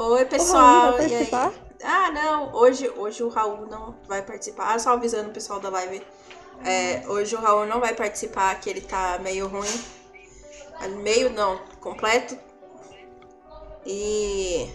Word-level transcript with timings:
Oi, 0.00 0.24
pessoal. 0.26 0.96
e 1.02 1.12
aí? 1.12 1.28
Ah, 1.82 2.12
não. 2.12 2.54
Hoje, 2.54 2.88
hoje 2.88 3.20
o 3.24 3.28
Raul 3.28 3.66
não 3.66 3.96
vai 4.06 4.22
participar. 4.22 4.72
Ah, 4.72 4.78
só 4.78 4.90
avisando 4.90 5.30
o 5.30 5.32
pessoal 5.32 5.58
da 5.58 5.68
live. 5.70 6.06
É, 6.64 7.02
hoje 7.08 7.34
o 7.34 7.40
Raul 7.40 7.66
não 7.66 7.80
vai 7.80 7.92
participar, 7.96 8.54
que 8.60 8.70
ele 8.70 8.80
tá 8.80 9.18
meio 9.20 9.48
ruim. 9.48 9.84
Meio 11.02 11.30
não, 11.30 11.58
completo. 11.80 12.38
E 13.84 14.72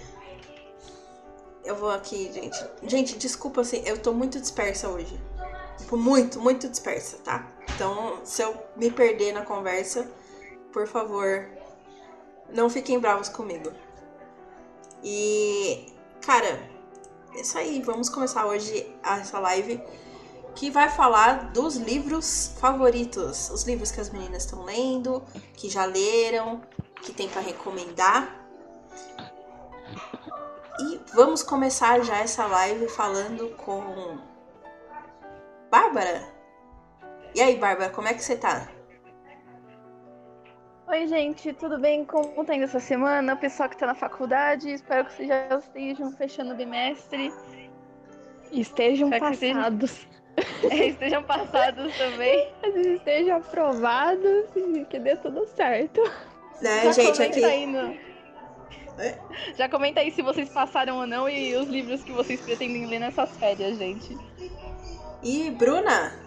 eu 1.64 1.78
vou 1.78 1.90
aqui, 1.90 2.30
gente. 2.34 2.58
Gente, 2.84 3.18
desculpa 3.18 3.62
assim, 3.62 3.82
eu 3.86 3.98
tô 3.98 4.12
muito 4.12 4.42
dispersa 4.42 4.90
hoje. 4.90 5.18
Tipo, 5.78 5.96
muito, 5.96 6.38
muito 6.38 6.68
dispersa, 6.68 7.18
tá? 7.24 7.50
Então, 7.74 8.20
se 8.26 8.42
eu 8.42 8.54
me 8.76 8.92
perder 8.92 9.32
na 9.32 9.46
conversa, 9.46 10.06
por 10.74 10.86
favor, 10.86 11.50
não 12.50 12.70
fiquem 12.70 13.00
bravos 13.00 13.30
comigo. 13.30 13.72
E, 15.04 15.86
cara, 16.26 16.60
é 17.36 17.42
isso 17.42 17.58
aí. 17.58 17.82
Vamos 17.82 18.10
começar 18.10 18.46
hoje 18.46 18.90
essa 19.04 19.40
live 19.40 19.82
que 20.56 20.70
vai 20.70 20.90
falar 20.90 21.52
dos 21.52 21.76
livros 21.76 22.54
favoritos, 22.60 23.50
os 23.50 23.64
livros 23.64 23.92
que 23.92 24.00
as 24.00 24.10
meninas 24.10 24.46
estão 24.46 24.64
lendo, 24.64 25.24
que 25.56 25.70
já 25.70 25.86
leram, 25.86 26.62
que 27.02 27.12
tem 27.12 27.28
para 27.28 27.42
recomendar. 27.42 28.48
E 30.80 31.02
vamos 31.14 31.44
começar 31.44 32.02
já 32.02 32.18
essa 32.18 32.46
live 32.46 32.88
falando 32.88 33.50
com 33.58 34.18
Bárbara. 35.70 36.32
E 37.36 37.42
aí, 37.42 37.58
Bárbara, 37.58 37.90
como 37.90 38.08
é 38.08 38.14
que 38.14 38.24
você 38.24 38.36
tá? 38.36 38.68
Oi, 40.86 41.08
gente, 41.08 41.54
tudo 41.54 41.80
bem? 41.80 42.04
Como 42.04 42.44
tá 42.44 42.54
indo 42.54 42.66
essa 42.66 42.80
semana? 42.80 43.38
Pessoal 43.38 43.70
que 43.70 43.78
tá 43.78 43.88
na 43.88 43.96
faculdade, 43.96 44.70
espero 44.70 45.06
que 45.06 45.14
vocês 45.14 45.30
já 45.30 45.58
estejam 45.58 46.12
fechando 46.12 46.54
o 46.54 46.56
bimestre. 46.56 47.32
Estejam 48.52 49.10
espero 49.10 49.32
passados. 49.32 50.08
É, 50.72 50.88
estejam 50.88 51.22
passados 51.22 51.96
também. 51.96 52.52
estejam 52.96 53.38
aprovados 53.38 54.46
e 54.56 54.84
que 54.86 54.98
dê 54.98 55.16
tudo 55.16 55.46
certo. 55.46 56.02
Né, 56.60 56.86
já 56.86 56.92
gente, 56.92 57.22
aqui. 57.22 57.44
Aí 57.46 57.68
no... 57.68 57.96
é? 58.98 59.20
Já 59.56 59.70
comenta 59.70 60.00
aí 60.00 60.10
se 60.10 60.24
vocês 60.24 60.50
passaram 60.50 60.98
ou 60.98 61.06
não 61.06 61.30
e 61.30 61.56
os 61.56 61.68
livros 61.68 62.04
que 62.04 62.12
vocês 62.12 62.42
pretendem 62.42 62.88
ler 62.88 62.98
nessas 62.98 63.30
férias, 63.38 63.78
gente. 63.78 64.18
E 65.22 65.52
Bruna? 65.52 66.23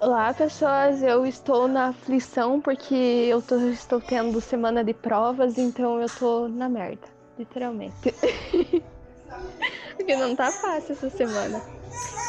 Olá, 0.00 0.32
pessoas. 0.32 1.02
Eu 1.02 1.26
estou 1.26 1.66
na 1.66 1.88
aflição 1.88 2.60
porque 2.60 2.94
eu 2.94 3.42
tô, 3.42 3.56
estou 3.68 4.00
tendo 4.00 4.40
semana 4.40 4.84
de 4.84 4.94
provas, 4.94 5.58
então 5.58 6.00
eu 6.00 6.08
tô 6.08 6.46
na 6.46 6.68
merda, 6.68 7.08
literalmente. 7.36 7.96
porque 9.96 10.14
não 10.14 10.36
tá 10.36 10.52
fácil 10.52 10.92
essa 10.92 11.10
semana. 11.10 11.60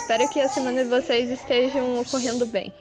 Espero 0.01 0.27
que 0.29 0.41
a 0.41 0.49
semana 0.49 0.83
de 0.83 0.89
vocês 0.89 1.29
estejam 1.29 2.01
ocorrendo 2.01 2.47
bem. 2.47 2.73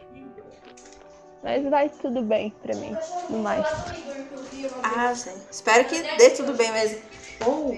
Mas 1.42 1.69
vai 1.69 1.91
tudo 1.91 2.22
bem 2.22 2.50
pra 2.62 2.75
mim, 2.75 2.97
no 3.28 3.41
mais. 3.41 3.66
Ah, 4.83 5.14
sim. 5.14 5.39
Espero 5.50 5.84
que 5.86 6.00
dê 6.16 6.31
tudo 6.31 6.55
bem 6.55 6.72
mesmo. 6.72 6.98
Oh. 7.47 7.77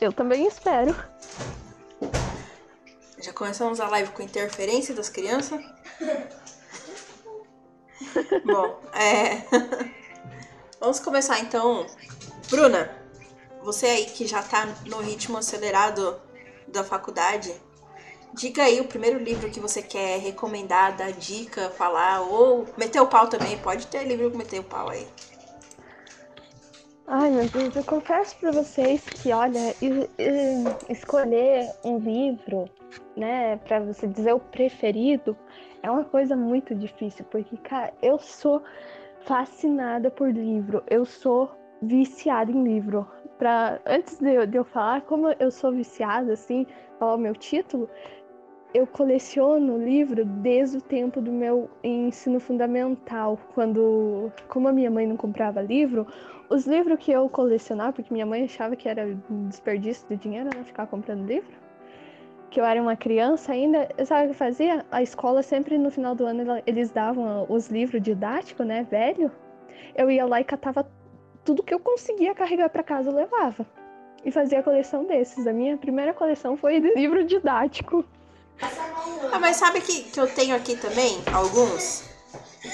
Eu 0.00 0.12
também 0.12 0.48
espero. 0.48 0.96
Já 3.20 3.32
começamos 3.32 3.78
a 3.78 3.88
live 3.88 4.10
com 4.10 4.20
interferência 4.20 4.92
das 4.92 5.08
crianças? 5.08 5.62
Bom, 8.44 8.80
é. 8.94 9.42
Vamos 10.80 10.98
começar 11.00 11.38
então. 11.40 11.86
Bruna, 12.50 12.90
você 13.62 13.86
aí 13.86 14.06
que 14.06 14.26
já 14.26 14.42
tá 14.42 14.66
no 14.86 14.98
ritmo 15.00 15.38
acelerado 15.38 16.20
da 16.66 16.82
faculdade, 16.82 17.54
diga 18.34 18.64
aí 18.64 18.80
o 18.80 18.88
primeiro 18.88 19.18
livro 19.18 19.50
que 19.50 19.60
você 19.60 19.82
quer 19.82 20.18
recomendar, 20.18 20.96
dar 20.96 21.12
dica, 21.12 21.70
falar, 21.70 22.22
ou 22.22 22.66
meter 22.76 23.00
o 23.00 23.06
pau 23.06 23.28
também. 23.28 23.56
Pode 23.58 23.86
ter 23.86 24.04
livro 24.04 24.30
que 24.30 24.36
meter 24.36 24.60
o 24.60 24.64
pau 24.64 24.88
aí. 24.88 25.06
Ai, 27.06 27.30
meu 27.30 27.48
Deus, 27.48 27.76
eu 27.76 27.84
confesso 27.84 28.34
para 28.36 28.52
vocês 28.52 29.02
que, 29.04 29.32
olha, 29.32 29.74
escolher 30.88 31.70
um 31.84 31.98
livro 31.98 32.70
né, 33.16 33.56
para 33.56 33.80
você 33.80 34.06
dizer 34.06 34.32
o 34.32 34.40
preferido, 34.40 35.36
é 35.82 35.90
uma 35.90 36.04
coisa 36.04 36.36
muito 36.36 36.74
difícil, 36.74 37.24
porque, 37.30 37.56
cara, 37.56 37.92
eu 38.00 38.18
sou 38.18 38.62
fascinada 39.20 40.10
por 40.10 40.30
livro, 40.30 40.82
eu 40.88 41.04
sou 41.04 41.50
viciada 41.80 42.50
em 42.50 42.62
livro. 42.62 43.06
Pra, 43.38 43.80
antes 43.86 44.18
de 44.18 44.34
eu, 44.34 44.46
de 44.46 44.56
eu 44.56 44.64
falar 44.64 45.02
como 45.02 45.28
eu 45.38 45.50
sou 45.50 45.72
viciada, 45.72 46.32
assim, 46.32 46.66
falar 46.98 47.14
o 47.14 47.18
meu 47.18 47.34
título, 47.34 47.88
eu 48.72 48.86
coleciono 48.86 49.76
livro 49.76 50.24
desde 50.24 50.78
o 50.78 50.80
tempo 50.80 51.20
do 51.20 51.30
meu 51.30 51.68
ensino 51.82 52.40
fundamental, 52.40 53.38
quando, 53.54 54.32
como 54.48 54.68
a 54.68 54.72
minha 54.72 54.90
mãe 54.90 55.06
não 55.06 55.16
comprava 55.16 55.60
livro, 55.60 56.06
os 56.48 56.66
livros 56.66 56.98
que 56.98 57.12
eu 57.12 57.28
colecionava, 57.28 57.92
porque 57.92 58.12
minha 58.12 58.26
mãe 58.26 58.44
achava 58.44 58.76
que 58.76 58.88
era 58.88 59.06
um 59.30 59.48
desperdício 59.48 60.06
de 60.08 60.16
dinheiro, 60.16 60.50
ela 60.52 60.64
ficar 60.64 60.86
comprando 60.86 61.26
livro, 61.26 61.61
que 62.52 62.60
eu 62.60 62.66
era 62.66 62.80
uma 62.80 62.94
criança 62.94 63.50
ainda, 63.52 63.88
sabe 64.04 64.26
o 64.26 64.28
que 64.32 64.36
fazia? 64.36 64.84
A 64.90 65.02
escola 65.02 65.42
sempre 65.42 65.78
no 65.78 65.90
final 65.90 66.14
do 66.14 66.26
ano 66.26 66.62
eles 66.66 66.90
davam 66.90 67.46
os 67.48 67.68
livros 67.68 68.02
didáticos, 68.02 68.66
né, 68.66 68.86
velho. 68.90 69.32
Eu 69.96 70.10
ia 70.10 70.26
lá 70.26 70.38
e 70.38 70.44
catava 70.44 70.86
tudo 71.42 71.62
que 71.62 71.72
eu 71.72 71.80
conseguia 71.80 72.34
carregar 72.34 72.68
para 72.68 72.82
casa, 72.82 73.08
eu 73.08 73.14
levava. 73.14 73.66
E 74.22 74.30
fazia 74.30 74.60
a 74.60 74.62
coleção 74.62 75.04
desses. 75.04 75.46
A 75.46 75.52
minha 75.52 75.78
primeira 75.78 76.12
coleção 76.12 76.54
foi 76.54 76.78
de 76.78 76.94
livro 76.94 77.24
didático. 77.24 78.04
Ah, 79.32 79.38
mas 79.40 79.56
sabe 79.56 79.80
que, 79.80 80.02
que 80.02 80.20
eu 80.20 80.32
tenho 80.32 80.54
aqui 80.54 80.76
também 80.76 81.22
alguns? 81.32 82.04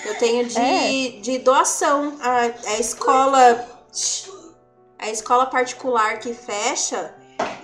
Eu 0.05 0.19
tenho 0.19 0.45
de, 0.45 0.59
é. 0.59 1.21
de 1.21 1.39
doação. 1.39 2.19
A, 2.21 2.41
a 2.73 2.81
escola. 2.81 3.65
A 4.99 5.09
escola 5.09 5.47
particular 5.47 6.19
que 6.19 6.35
fecha 6.35 7.15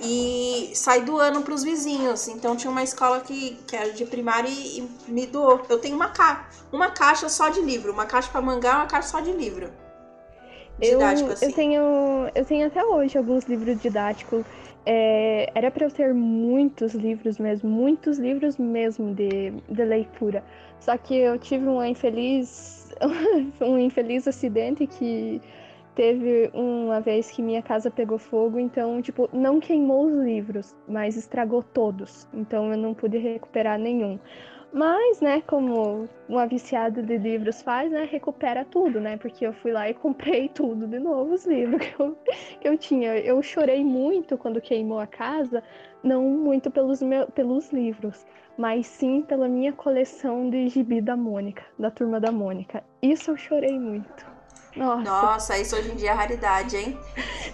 e 0.00 0.70
sai 0.74 1.02
doando 1.02 1.40
para 1.42 1.54
os 1.54 1.64
vizinhos. 1.64 2.28
Então 2.28 2.56
tinha 2.56 2.70
uma 2.70 2.82
escola 2.82 3.20
que, 3.20 3.56
que 3.66 3.74
era 3.74 3.92
de 3.92 4.04
primária 4.04 4.48
e, 4.48 4.80
e 4.80 5.10
me 5.10 5.26
doou. 5.26 5.62
Eu 5.68 5.78
tenho 5.78 5.96
uma, 5.96 6.08
ca 6.08 6.48
uma 6.72 6.90
caixa 6.90 7.28
só 7.28 7.48
de 7.48 7.60
livro, 7.60 7.92
uma 7.92 8.06
caixa 8.06 8.28
para 8.30 8.40
mangá, 8.40 8.76
uma 8.76 8.86
caixa 8.86 9.08
só 9.08 9.20
de 9.20 9.32
livro. 9.32 9.70
Didático, 10.78 11.28
eu, 11.28 11.32
assim. 11.32 11.46
eu 11.46 11.52
tenho 11.52 11.82
eu 12.34 12.44
tenho 12.44 12.66
até 12.66 12.84
hoje 12.84 13.16
alguns 13.16 13.44
livros 13.44 13.80
didáticos. 13.80 14.44
É, 14.86 15.50
era 15.54 15.70
para 15.70 15.86
eu 15.86 15.90
ter 15.90 16.12
muitos 16.12 16.92
livros 16.92 17.38
mesmo, 17.38 17.70
muitos 17.70 18.18
livros 18.18 18.58
mesmo 18.58 19.14
de, 19.14 19.50
de 19.68 19.84
leitura. 19.84 20.44
Só 20.78 20.98
que 20.98 21.16
eu 21.16 21.38
tive 21.38 21.66
um 21.66 21.82
infeliz 21.82 22.90
um 23.60 23.78
infeliz 23.78 24.28
acidente 24.28 24.86
que 24.86 25.40
Teve 25.94 26.50
uma 26.52 27.00
vez 27.00 27.30
que 27.30 27.40
minha 27.40 27.62
casa 27.62 27.88
pegou 27.88 28.18
fogo, 28.18 28.58
então, 28.58 29.00
tipo, 29.00 29.28
não 29.32 29.60
queimou 29.60 30.06
os 30.06 30.24
livros, 30.24 30.74
mas 30.88 31.16
estragou 31.16 31.62
todos. 31.62 32.26
Então 32.34 32.72
eu 32.72 32.76
não 32.76 32.92
pude 32.92 33.16
recuperar 33.18 33.78
nenhum. 33.78 34.18
Mas, 34.72 35.20
né, 35.20 35.40
como 35.46 36.08
uma 36.28 36.48
viciada 36.48 37.00
de 37.00 37.16
livros 37.16 37.62
faz, 37.62 37.92
né, 37.92 38.08
recupera 38.10 38.64
tudo, 38.64 39.00
né? 39.00 39.16
Porque 39.16 39.46
eu 39.46 39.52
fui 39.52 39.70
lá 39.70 39.88
e 39.88 39.94
comprei 39.94 40.48
tudo 40.52 40.88
de 40.88 40.98
novo, 40.98 41.32
os 41.32 41.46
livros 41.46 41.86
que 41.86 42.02
eu, 42.02 42.18
que 42.60 42.68
eu 42.68 42.76
tinha. 42.76 43.16
Eu 43.18 43.40
chorei 43.40 43.84
muito 43.84 44.36
quando 44.36 44.60
queimou 44.60 44.98
a 44.98 45.06
casa, 45.06 45.62
não 46.02 46.28
muito 46.28 46.72
pelos, 46.72 47.00
meu, 47.00 47.28
pelos 47.28 47.70
livros, 47.70 48.26
mas 48.58 48.88
sim 48.88 49.22
pela 49.22 49.46
minha 49.46 49.72
coleção 49.72 50.50
de 50.50 50.66
gibi 50.68 51.00
da 51.00 51.16
Mônica, 51.16 51.62
da 51.78 51.88
turma 51.88 52.18
da 52.18 52.32
Mônica. 52.32 52.82
Isso 53.00 53.30
eu 53.30 53.36
chorei 53.36 53.78
muito. 53.78 54.33
Nossa. 54.76 55.02
Nossa, 55.02 55.58
isso 55.58 55.76
hoje 55.76 55.92
em 55.92 55.94
dia 55.94 56.10
é 56.10 56.14
raridade, 56.14 56.76
hein? 56.76 56.98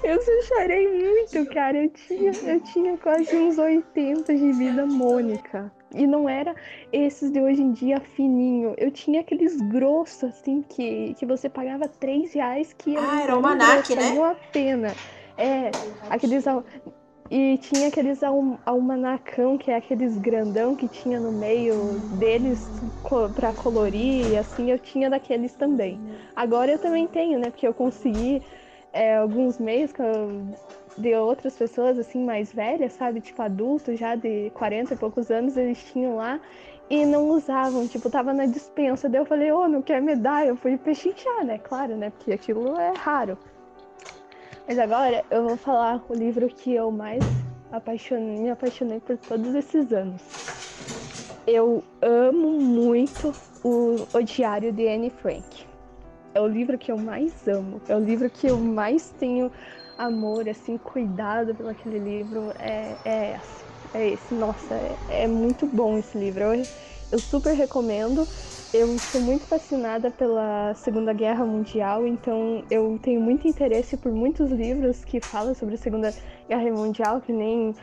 Eu 0.03 0.19
chorei 0.43 0.89
muito, 0.89 1.53
cara. 1.53 1.77
Eu 1.77 1.91
tinha, 1.91 2.33
eu 2.33 2.61
tinha 2.61 2.97
quase 2.97 3.37
uns 3.37 3.59
80 3.59 4.35
de 4.35 4.53
vida 4.53 4.87
Mônica. 4.87 5.71
E 5.95 6.07
não 6.07 6.29
era 6.29 6.55
esses 6.93 7.31
de 7.31 7.41
hoje 7.41 7.61
em 7.63 7.73
dia 7.73 8.01
fininho. 8.01 8.75
Eu 8.79 8.91
tinha 8.91 9.21
aqueles 9.21 9.61
grossos, 9.61 10.25
assim, 10.25 10.63
que, 10.63 11.15
que 11.15 11.27
você 11.27 11.49
pagava 11.49 11.89
3 11.89 12.33
reais 12.33 12.73
que 12.73 12.97
ah, 12.97 13.23
era 13.23 13.37
o 13.37 13.43
Manac, 13.43 13.95
né? 13.95 14.11
Não 14.11 14.25
a 14.25 14.35
pena. 14.35 14.95
É, 15.37 15.71
aqueles 16.09 16.45
e 17.31 17.57
tinha 17.59 17.89
aqueles 17.89 18.21
almanacão, 18.67 19.57
que 19.57 19.71
é 19.71 19.77
aqueles 19.77 20.19
grandão 20.19 20.75
que 20.75 20.89
tinha 20.89 21.21
no 21.21 21.31
meio 21.31 22.03
deles 22.11 22.69
para 23.37 23.53
colorir, 23.53 24.37
assim, 24.37 24.71
eu 24.73 24.79
tinha 24.79 25.09
daqueles 25.09 25.55
também. 25.55 26.01
Agora 26.35 26.73
eu 26.73 26.79
também 26.79 27.07
tenho, 27.07 27.39
né? 27.39 27.51
Porque 27.51 27.67
eu 27.67 27.73
consegui 27.73 28.43
é, 28.93 29.17
alguns 29.17 29.59
meios 29.59 29.93
de 30.99 31.15
outras 31.15 31.57
pessoas, 31.57 31.99
assim, 31.99 32.25
mais 32.25 32.53
velhas, 32.53 32.95
sabe? 32.95 33.21
Tipo, 33.21 33.43
adultos 33.43 33.97
já 33.97 34.17
de 34.17 34.51
40 34.51 34.95
e 34.95 34.97
poucos 34.97 35.31
anos, 35.31 35.57
eles 35.57 35.85
tinham 35.93 36.17
lá 36.17 36.41
e 36.91 37.07
não 37.07 37.29
usavam, 37.29 37.87
tipo, 37.87 38.11
tava 38.11 38.33
na 38.33 38.47
dispensa. 38.47 39.09
Daí 39.09 39.21
eu 39.21 39.25
falei, 39.25 39.53
ô, 39.53 39.61
oh, 39.61 39.69
não 39.69 39.81
quer 39.81 40.03
me 40.03 40.17
dar? 40.17 40.45
Eu 40.45 40.57
fui 40.57 40.77
pechinchar, 40.77 41.45
né? 41.45 41.59
Claro, 41.59 41.97
né? 41.97 42.11
Porque 42.11 42.33
aquilo 42.33 42.77
é 42.77 42.93
raro. 42.97 43.39
Mas 44.67 44.79
agora 44.79 45.25
eu 45.31 45.43
vou 45.43 45.57
falar 45.57 46.03
o 46.09 46.15
livro 46.15 46.49
que 46.49 46.73
eu 46.75 46.91
mais 46.91 47.25
apaixonei, 47.73 48.39
me 48.39 48.51
apaixonei 48.51 49.01
por 49.01 49.17
todos 49.17 49.55
esses 49.55 49.93
anos. 49.93 50.23
Eu 51.47 51.83
amo 52.01 52.53
muito 52.53 53.35
o, 53.65 54.07
o 54.13 54.23
Diário 54.23 54.73
de 54.73 54.87
Anne 54.89 55.11
Frank. 55.11 55.67
É 56.35 56.41
o 56.41 56.47
livro 56.47 56.79
que 56.79 56.93
eu 56.93 56.99
mais 56.99 57.47
amo. 57.49 57.81
É 57.89 57.97
o 57.97 57.99
livro 57.99 58.31
que 58.31 58.47
eu 58.47 58.59
mais 58.59 59.11
tenho 59.19 59.51
amor, 59.99 60.49
assim, 60.49 60.79
cuidado 60.79 61.55
pelo 61.55 61.69
aquele 61.69 61.99
livro. 61.99 62.53
É, 62.59 62.97
é 63.05 63.37
esse. 63.37 63.65
É 63.93 64.09
esse. 64.11 64.35
Nossa, 64.35 64.75
é, 64.75 64.99
é 65.09 65.27
muito 65.27 65.67
bom 65.67 65.99
esse 65.99 66.17
livro. 66.17 66.45
Eu, 66.45 66.67
eu 67.11 67.21
super 67.21 67.55
recomendo. 67.55 68.29
Eu 68.73 68.97
sou 69.01 69.21
muito 69.21 69.45
fascinada 69.47 70.13
pela 70.13 70.73
Segunda 70.75 71.13
Guerra 71.13 71.45
Mundial, 71.45 72.07
então 72.07 72.65
eu 72.71 73.01
tenho 73.03 73.21
muito 73.21 73.49
interesse 73.49 73.97
por 73.97 74.13
muitos 74.13 74.53
livros 74.53 75.05
que 75.05 75.21
falam 75.21 75.55
sobre 75.55 75.75
a 75.75 75.79
Segunda 75.79 76.15
Guerra 76.49 76.71
Mundial, 76.71 77.21
que 77.21 77.33
nem 77.33 77.75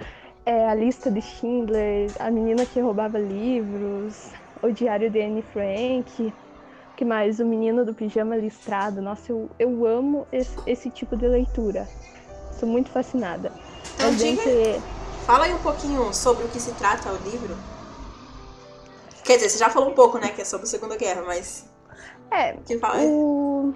é, 0.46 0.66
a 0.66 0.74
lista 0.74 1.12
de 1.12 1.22
Schindler, 1.22 2.10
a 2.20 2.32
menina 2.32 2.66
que 2.66 2.80
roubava 2.80 3.20
livros, 3.20 4.32
o 4.62 4.72
Diário 4.72 5.10
de 5.10 5.22
Anne 5.22 5.42
Frank, 5.42 6.34
que 6.96 7.04
mais? 7.04 7.42
O 7.42 7.46
Menino 7.46 7.86
do 7.86 7.94
Pijama 7.94 8.38
Listrado. 8.38 9.02
Nossa, 9.02 9.32
eu, 9.32 9.50
eu 9.60 9.86
amo 9.86 10.26
esse, 10.32 10.58
esse 10.66 10.90
tipo 10.90 11.18
de 11.18 11.28
leitura. 11.28 11.86
Sou 12.58 12.68
muito 12.68 12.90
fascinada. 12.90 13.52
Então, 13.96 14.16
diga, 14.16 14.42
gente... 14.42 14.82
Fala 15.26 15.46
aí 15.46 15.54
um 15.54 15.60
pouquinho 15.60 16.14
sobre 16.14 16.46
o 16.46 16.48
que 16.48 16.60
se 16.60 16.72
trata 16.76 17.12
o 17.12 17.30
livro. 17.30 17.77
Quer 19.28 19.36
dizer, 19.36 19.50
você 19.50 19.58
já 19.58 19.70
falou 19.70 19.90
um 19.90 19.94
pouco, 19.94 20.18
né, 20.18 20.30
que 20.30 20.42
é 20.42 20.46
sobre 20.46 20.66
a 20.66 20.70
Segunda 20.70 20.96
Guerra, 20.96 21.22
mas. 21.22 21.70
É. 22.32 22.56
O, 23.06 23.74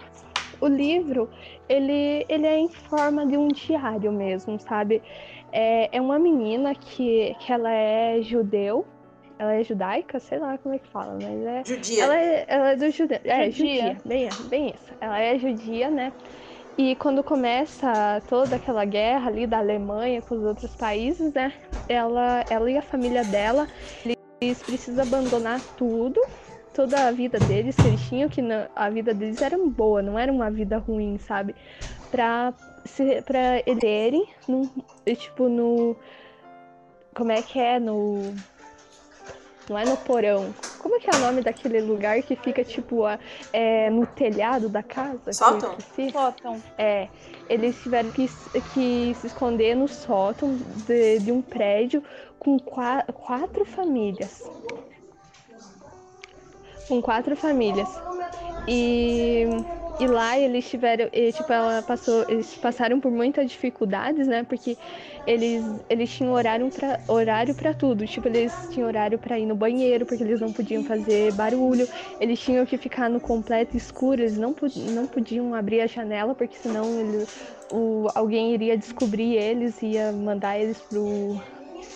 o 0.62 0.68
livro, 0.68 1.30
ele, 1.68 2.26
ele 2.30 2.48
é 2.48 2.58
em 2.58 2.70
forma 2.70 3.28
de 3.28 3.36
um 3.36 3.50
diário 3.50 4.14
mesmo, 4.14 4.58
sabe? 4.62 5.04
É, 5.52 5.98
é 5.98 6.00
uma 6.00 6.18
menina 6.18 6.74
que, 6.74 7.36
que 7.42 7.52
ela 7.52 7.70
é 7.70 8.22
judeu. 8.22 8.88
Ela 9.38 9.56
é 9.56 9.64
judaica, 9.64 10.22
sei 10.22 10.40
lá 10.40 10.58
como 10.58 10.74
é 10.74 10.80
que 10.80 10.88
fala, 10.88 11.18
mas 11.22 11.46
é. 11.46 11.64
Judia. 11.66 12.04
Ela 12.06 12.18
é, 12.18 12.46
ela 12.48 12.70
é 12.72 12.76
do 12.78 12.90
judeu. 12.90 13.20
É, 13.26 13.52
judia. 13.52 13.98
Bem, 14.06 14.30
bem 14.46 14.70
isso. 14.70 14.94
Ela 15.02 15.20
é 15.20 15.38
judia, 15.38 15.90
né? 15.90 16.14
E 16.78 16.96
quando 16.96 17.22
começa 17.22 18.22
toda 18.30 18.56
aquela 18.56 18.86
guerra 18.86 19.28
ali 19.28 19.46
da 19.46 19.58
Alemanha 19.58 20.22
com 20.22 20.36
os 20.36 20.44
outros 20.44 20.74
países, 20.78 21.34
né? 21.34 21.52
Ela, 21.90 22.46
ela 22.50 22.72
e 22.72 22.78
a 22.78 22.82
família 22.82 23.26
dela, 23.26 23.68
eles 24.42 24.64
precisam 24.64 25.04
abandonar 25.04 25.62
tudo, 25.78 26.20
toda 26.74 27.08
a 27.08 27.12
vida 27.12 27.40
deles, 27.40 27.80
que 27.80 27.88
eles 27.88 28.02
tinham, 28.02 28.28
que 28.28 28.42
a 28.76 28.90
vida 28.90 29.14
deles 29.14 29.40
era 29.40 29.56
boa, 29.58 30.02
não 30.02 30.18
era 30.18 30.32
uma 30.32 30.50
vida 30.50 30.80
ruim, 30.80 31.20
sabe? 31.20 31.56
Pra, 32.10 32.52
se, 32.84 33.22
pra 33.22 33.62
eles 33.68 34.28
no, 34.48 34.68
tipo, 35.16 35.48
no. 35.48 35.96
Como 37.14 37.32
é 37.32 37.42
que 37.44 37.60
é? 37.60 37.80
No. 37.80 38.34
Não 39.72 39.80
é 39.80 39.86
no 39.86 39.96
porão. 39.96 40.54
Como 40.80 40.98
é 40.98 41.00
que 41.00 41.10
é 41.10 41.16
o 41.16 41.20
nome 41.20 41.42
daquele 41.42 41.80
lugar 41.80 42.22
que 42.24 42.36
fica, 42.36 42.62
tipo, 42.62 43.06
a, 43.06 43.18
é, 43.54 43.90
no 43.90 44.06
telhado 44.06 44.68
da 44.68 44.84
casa? 44.84 45.32
Sótão? 45.32 45.78
Sótão. 46.12 46.62
É. 46.78 47.08
Eles 47.48 47.82
tiveram 47.82 48.12
que, 48.12 48.28
que 48.74 49.16
se 49.16 49.28
esconder 49.28 49.76
no 49.76 49.88
sótão 49.88 50.58
de, 50.86 51.20
de 51.20 51.32
um 51.32 51.42
prédio 51.42 52.04
com 52.38 52.60
quatro, 52.60 53.14
quatro 53.14 53.64
famílias. 53.64 54.44
Com 56.90 57.02
quatro 57.02 57.34
famílias. 57.38 57.88
E, 58.68 59.46
e 60.02 60.08
lá 60.08 60.40
eles 60.40 60.70
tiveram, 60.70 61.10
e, 61.14 61.32
tipo, 61.32 61.54
ela 61.54 61.84
passou, 61.84 62.26
eles 62.28 62.58
passaram 62.58 63.00
por 63.00 63.12
muitas 63.12 63.52
dificuldades, 63.52 64.28
né? 64.28 64.44
Porque 64.44 64.78
eles, 65.26 65.80
eles 65.90 66.12
tinham 66.16 66.34
horário 66.34 66.72
para 66.72 67.00
horário 67.08 67.54
para 67.56 67.74
tudo. 67.74 68.06
Tipo, 68.08 68.28
eles 68.28 68.68
tinham 68.70 68.88
horário 68.88 69.20
para 69.20 69.40
ir 69.40 69.46
no 69.46 69.56
banheiro, 69.56 70.06
porque 70.06 70.24
eles 70.24 70.40
não 70.42 70.52
podiam 70.54 70.84
fazer 70.84 71.32
barulho. 71.34 71.88
Eles 72.20 72.40
tinham 72.40 72.66
que 72.66 72.78
ficar 72.78 73.10
no 73.10 73.22
completo 73.22 73.78
escuro, 73.78 74.22
eles 74.22 74.38
não, 74.38 74.56
não 74.76 75.08
podiam 75.08 75.54
abrir 75.54 75.82
a 75.82 75.88
janela, 75.88 76.36
porque 76.36 76.58
senão 76.58 77.00
ele, 77.00 77.28
o, 77.70 78.10
alguém 78.16 78.54
iria 78.54 78.78
descobrir 78.78 79.36
eles, 79.36 79.82
ia 79.82 80.12
mandar 80.12 80.60
eles 80.60 80.82
pro 80.82 81.40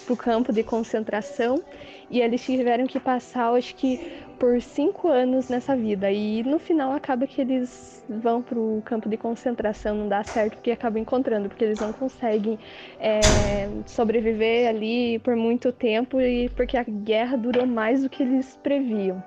para 0.06 0.14
o 0.14 0.18
campo 0.18 0.54
de 0.54 0.64
concentração 0.64 1.64
e 2.10 2.22
eles 2.22 2.44
tiveram 2.44 2.86
que 2.86 3.00
passar, 3.00 3.54
acho 3.56 3.76
que, 3.76 4.00
por 4.40 4.62
cinco 4.62 5.08
anos 5.08 5.50
nessa 5.50 5.76
vida. 5.76 6.12
E 6.12 6.44
no 6.44 6.60
final 6.60 6.92
acaba 6.92 7.28
que 7.28 7.42
eles 7.42 8.04
vão 8.10 8.42
para 8.42 8.60
o 8.60 8.82
campo 8.86 9.10
de 9.10 9.18
concentração, 9.18 9.96
não 9.96 10.08
dá 10.08 10.24
certo 10.24 10.56
porque 10.56 10.72
acabam 10.72 11.02
encontrando, 11.02 11.50
porque 11.50 11.64
eles 11.64 11.80
não 11.80 11.92
conseguem 11.92 12.60
é, 13.00 13.68
sobreviver 13.86 14.70
ali 14.70 15.20
por 15.20 15.36
muito 15.36 15.72
tempo 15.72 16.22
e 16.22 16.50
porque 16.50 16.78
a 16.78 16.84
guerra 16.84 17.38
durou 17.38 17.66
mais 17.66 18.04
do 18.04 18.10
que 18.10 18.24
eles 18.24 18.58
previam. 18.62 19.24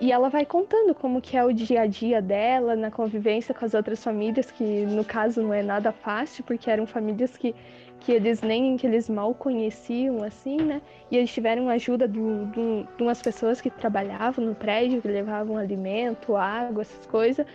E 0.00 0.12
ela 0.12 0.28
vai 0.28 0.44
contando 0.44 0.94
como 0.94 1.22
que 1.22 1.38
é 1.38 1.44
o 1.44 1.52
dia 1.52 1.80
a 1.80 1.86
dia 1.86 2.20
dela 2.20 2.76
na 2.76 2.90
convivência 2.90 3.54
com 3.54 3.64
as 3.64 3.72
outras 3.72 4.04
famílias, 4.04 4.50
que 4.50 4.84
no 4.84 5.02
caso 5.04 5.42
não 5.42 5.54
é 5.54 5.62
nada 5.62 5.90
fácil, 5.90 6.44
porque 6.44 6.70
eram 6.70 6.86
famílias 6.86 7.34
que 7.34 7.54
que 8.00 8.12
eles 8.12 8.40
nem 8.40 8.76
que 8.76 8.86
eles 8.86 9.08
mal 9.08 9.34
conheciam 9.34 10.22
assim, 10.22 10.56
né? 10.56 10.80
E 11.10 11.16
eles 11.16 11.32
tiveram 11.32 11.68
ajuda 11.68 12.06
do, 12.06 12.46
do, 12.46 12.88
de 12.96 13.02
umas 13.02 13.20
pessoas 13.20 13.60
que 13.60 13.70
trabalhavam 13.70 14.44
no 14.44 14.54
prédio, 14.54 15.02
que 15.02 15.08
levavam 15.08 15.56
alimento, 15.56 16.36
água, 16.36 16.82
essas 16.82 17.06
coisas. 17.06 17.46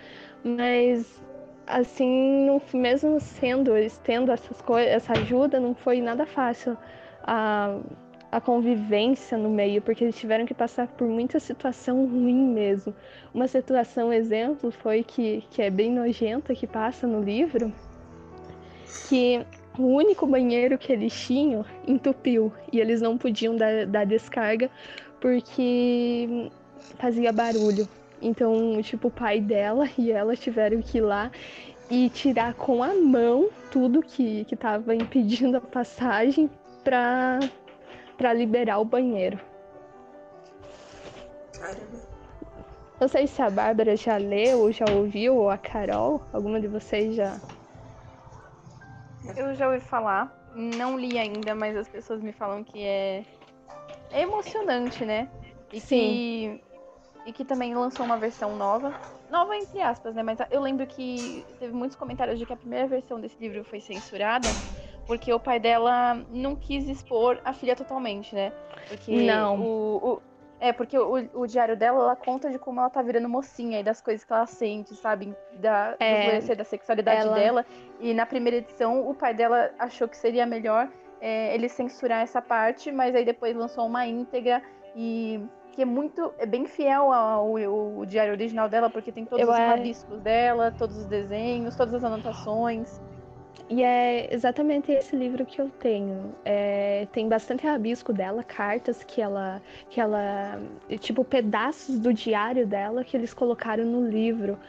Mas 0.44 1.22
assim, 1.68 2.46
não, 2.46 2.62
mesmo 2.74 3.20
sendo 3.20 3.76
eles 3.76 3.98
tendo 4.04 4.32
essas 4.32 4.62
coisas, 4.62 4.92
essa 4.92 5.14
ajuda, 5.14 5.60
não 5.60 5.74
foi 5.74 6.02
nada 6.02 6.26
fácil 6.26 6.78
a, 7.24 7.78
a 8.32 8.42
convivência 8.42 9.38
no 9.38 9.50
meio, 9.50 9.82
porque 9.82 10.04
eles 10.04 10.18
tiveram 10.18 10.46
que 10.46 10.54
passar 10.54 10.88
por 10.88 11.08
muita 11.08 11.40
situação 11.40 12.06
ruim 12.06 12.46
mesmo. 12.48 12.94
Uma 13.34 13.48
situação 13.48 14.12
exemplo 14.12 14.72
foi 14.72 15.04
que, 15.04 15.44
que 15.50 15.62
é 15.62 15.70
bem 15.70 15.92
nojenta 15.92 16.54
que 16.54 16.68
passa 16.68 17.08
no 17.08 17.22
livro, 17.22 17.72
que 19.08 19.46
o 19.82 19.96
único 19.96 20.28
banheiro 20.28 20.78
que 20.78 20.92
eles 20.92 21.14
tinham 21.14 21.66
entupiu 21.88 22.54
e 22.72 22.80
eles 22.80 23.02
não 23.02 23.18
podiam 23.18 23.56
dar, 23.56 23.86
dar 23.86 24.06
descarga 24.06 24.70
porque 25.20 26.50
fazia 26.98 27.32
barulho. 27.32 27.88
Então, 28.22 28.80
tipo, 28.82 29.08
o 29.08 29.12
pai 29.12 29.40
dela 29.42 29.90
e 29.98 30.12
ela 30.12 30.36
tiveram 30.36 30.82
que 30.82 31.00
ir 31.00 31.02
lá 31.02 31.32
e 31.90 32.10
tirar 32.10 32.54
com 32.54 32.84
a 32.84 32.94
mão 32.94 33.50
tudo 33.72 34.02
que, 34.02 34.46
que 34.46 34.56
tava 34.56 34.96
impedindo 34.96 35.58
a 35.58 35.62
passagem 35.62 36.50
para 36.84 38.34
liberar 38.34 38.80
o 38.80 38.86
banheiro. 38.86 39.40
Caramba. 41.60 42.12
Não 43.00 43.08
sei 43.08 43.26
se 43.26 43.42
a 43.42 43.50
Bárbara 43.50 43.96
já 43.96 44.18
leu 44.18 44.72
já 44.72 44.86
ouviu, 44.88 45.36
ou 45.36 45.50
a 45.50 45.58
Carol, 45.58 46.22
alguma 46.32 46.62
de 46.62 46.68
vocês 46.68 47.16
já 47.16 47.42
eu 49.36 49.56
já 49.56 49.68
ouvi 49.68 49.80
falar, 49.80 50.32
não 50.56 50.98
li 50.98 51.18
ainda, 51.18 51.56
mas 51.56 51.76
as 51.76 51.88
pessoas 51.88 52.22
me 52.22 52.32
falam 52.32 52.64
que 52.64 52.84
é, 52.84 53.24
é 54.12 54.22
emocionante, 54.22 55.06
né? 55.06 55.30
E 55.72 55.80
Sim. 55.80 55.98
que 55.98 56.72
e 57.26 57.32
que 57.32 57.46
também 57.46 57.76
lançou 57.76 58.06
uma 58.06 58.18
versão 58.18 58.56
nova. 58.56 58.94
Nova 59.30 59.56
entre 59.56 59.80
aspas, 59.82 60.16
né? 60.16 60.24
Mas 60.24 60.40
eu 60.50 60.60
lembro 60.60 60.86
que 60.88 61.46
teve 61.60 61.74
muitos 61.74 61.96
comentários 61.96 62.40
de 62.40 62.46
que 62.46 62.54
a 62.54 62.58
primeira 62.58 62.88
versão 62.88 63.20
desse 63.20 63.38
livro 63.40 63.64
foi 63.64 63.80
censurada 63.80 64.56
porque 65.08 65.32
o 65.34 65.40
pai 65.40 65.60
dela 65.60 66.16
não 66.30 66.56
quis 66.56 66.88
expor 66.88 67.40
a 67.44 67.54
filha 67.54 67.76
totalmente, 67.76 68.34
né? 68.34 68.52
Porque 68.88 69.12
não. 69.12 69.62
O, 69.62 70.22
é, 70.62 70.72
porque 70.72 70.98
o, 70.98 71.28
o 71.34 71.48
diário 71.48 71.76
dela, 71.76 72.04
ela 72.04 72.16
conta 72.16 72.52
de 72.52 72.60
como 72.60 72.80
ela 72.80 72.90
tá 72.90 73.02
virando 73.02 73.28
mocinha 73.28 73.80
e 73.80 73.84
das 73.84 74.00
coisas 74.00 74.24
que 74.24 74.32
ela 74.32 74.46
sente, 74.46 74.96
sabe? 74.96 75.36
Da, 75.54 75.96
é, 76.00 76.40
do 76.40 76.56
da 76.56 76.64
sexualidade 76.64 77.22
ela... 77.22 77.36
dela. 77.36 77.66
E 78.00 78.14
na 78.14 78.28
primeira 78.28 78.58
edição, 78.58 79.10
o 79.10 79.16
pai 79.16 79.34
dela 79.34 79.72
achou 79.80 80.08
que 80.08 80.16
seria 80.16 80.46
melhor 80.46 80.88
é, 81.20 81.56
ele 81.56 81.68
censurar 81.68 82.22
essa 82.22 82.44
parte, 82.44 82.92
mas 82.92 83.16
aí 83.16 83.26
depois 83.26 83.56
lançou 83.56 83.88
uma 83.88 84.06
íntegra 84.06 84.62
e 84.96 85.44
que 85.72 85.82
é 85.82 85.86
muito, 85.86 86.32
é 86.38 86.46
bem 86.46 86.68
fiel 86.68 87.12
ao, 87.12 87.58
ao, 87.58 87.98
ao 87.98 88.06
diário 88.06 88.34
original 88.34 88.70
dela, 88.70 88.88
porque 88.88 89.12
tem 89.12 89.26
todos 89.26 89.44
Eu 89.44 89.52
os 89.52 89.58
é... 89.58 89.66
rabiscos 89.66 90.20
dela, 90.20 90.72
todos 90.78 90.96
os 90.96 91.06
desenhos, 91.08 91.76
todas 91.76 91.96
as 91.96 92.04
anotações. 92.04 93.02
E 93.72 93.84
é 93.84 94.28
exatamente 94.34 94.92
esse 94.92 95.16
livro 95.16 95.46
que 95.46 95.62
eu 95.62 95.70
tenho. 95.70 96.36
É, 96.44 97.08
tem 97.14 97.30
bastante 97.30 97.66
rabisco 97.66 98.12
dela, 98.12 98.44
cartas 98.44 99.02
que 99.02 99.22
ela, 99.22 99.62
que 99.90 100.02
ela, 100.02 100.62
tipo 101.00 101.24
pedaços 101.24 101.98
do 101.98 102.14
diário 102.14 102.68
dela 102.68 103.06
que 103.06 103.16
eles 103.16 103.34
colocaram 103.34 103.86
no 103.86 104.06
livro. 104.06 104.60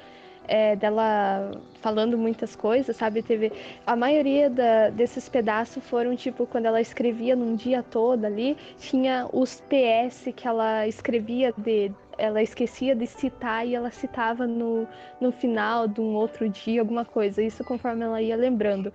É, 0.46 0.76
dela 0.76 1.50
falando 1.80 2.16
muitas 2.16 2.54
coisas, 2.54 2.96
sabe? 2.96 3.22
Teve 3.22 3.52
a 3.86 3.96
maioria 3.96 4.48
da, 4.48 4.90
desses 4.90 5.28
pedaços 5.28 5.82
foram 5.84 6.14
tipo 6.16 6.46
quando 6.46 6.66
ela 6.66 6.80
escrevia 6.80 7.34
num 7.36 7.56
dia 7.56 7.82
todo 7.82 8.24
ali, 8.24 8.56
tinha 8.78 9.28
os 9.32 9.60
PS 9.68 10.32
que 10.34 10.46
ela 10.46 10.86
escrevia 10.86 11.52
de 11.56 11.92
ela 12.18 12.42
esquecia 12.42 12.94
de 12.94 13.06
citar 13.06 13.66
e 13.66 13.74
ela 13.74 13.90
citava 13.90 14.46
no, 14.46 14.86
no 15.20 15.32
final 15.32 15.86
de 15.88 16.00
um 16.00 16.14
outro 16.14 16.48
dia 16.48 16.80
alguma 16.80 17.04
coisa, 17.04 17.42
isso 17.42 17.64
conforme 17.64 18.04
ela 18.04 18.20
ia 18.20 18.36
lembrando. 18.36 18.92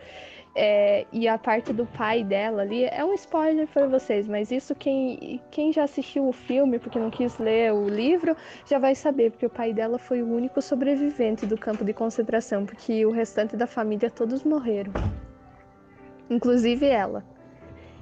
É, 0.60 1.06
e 1.12 1.28
a 1.28 1.38
parte 1.38 1.72
do 1.72 1.86
pai 1.86 2.24
dela 2.24 2.64
ali 2.64 2.86
é 2.86 3.06
um 3.06 3.14
spoiler 3.14 3.68
para 3.68 3.86
vocês, 3.86 4.28
mas 4.28 4.52
isso 4.52 4.74
quem, 4.74 5.40
quem 5.52 5.72
já 5.72 5.84
assistiu 5.84 6.28
o 6.28 6.32
filme, 6.32 6.80
porque 6.80 6.98
não 6.98 7.12
quis 7.12 7.38
ler 7.38 7.72
o 7.74 7.88
livro, 7.88 8.36
já 8.66 8.80
vai 8.80 8.96
saber, 8.96 9.30
porque 9.30 9.46
o 9.46 9.52
pai 9.52 9.72
dela 9.72 10.00
foi 10.00 10.24
o 10.24 10.28
único 10.28 10.60
sobrevivente 10.60 11.46
do 11.46 11.56
campo 11.56 11.86
de 11.86 11.94
concentração, 11.94 12.66
porque 12.66 13.06
o 13.06 13.12
restante 13.12 13.56
da 13.56 13.68
família 13.68 14.10
todos 14.10 14.44
morreram, 14.44 14.92
inclusive 16.28 16.88
ela. 16.88 17.24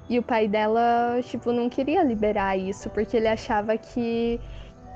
E 0.08 0.18
o 0.18 0.22
pai 0.22 0.46
dela, 0.46 1.20
tipo, 1.22 1.52
não 1.52 1.68
queria 1.68 2.02
liberar 2.02 2.56
isso, 2.56 2.88
porque 2.90 3.16
ele 3.16 3.26
achava 3.26 3.76
que, 3.76 4.40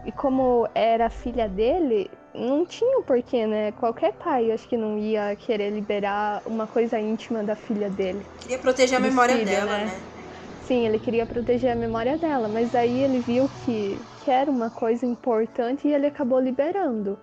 e 0.04 0.12
como 0.12 0.69
era 0.75 1.11
filha 1.11 1.49
dele, 1.49 2.11
não 2.35 2.64
tinha 2.64 3.02
porquê, 3.02 3.47
né? 3.47 3.73
Qualquer 3.73 4.12
pai 4.14 4.50
acho 4.50 4.69
que 4.69 4.76
não 4.76 4.99
ia 4.99 5.35
querer 5.37 5.71
liberar 5.71 6.42
uma 6.47 6.66
coisa 6.66 6.99
íntima 6.99 7.42
da 7.42 7.54
filha 7.54 7.90
dele. 7.90 8.25
Queria 8.40 8.59
proteger 8.59 8.99
a 8.99 9.00
memória 9.00 9.35
filho, 9.35 9.47
dela, 9.47 9.78
né? 9.78 9.85
né? 9.87 10.00
Sim, 10.62 10.87
ele 10.87 10.99
queria 10.99 11.26
proteger 11.26 11.73
a 11.73 11.76
memória 11.76 12.16
dela, 12.16 12.49
mas 12.49 12.75
aí 12.75 13.02
ele 13.02 13.19
viu 13.21 13.49
que, 13.64 13.99
que 14.25 14.30
era 14.30 14.50
uma 14.50 14.71
coisa 14.71 15.04
importante 15.04 15.88
e 15.88 15.92
ele 15.92 16.07
acabou 16.07 16.38
liberando 16.38 17.19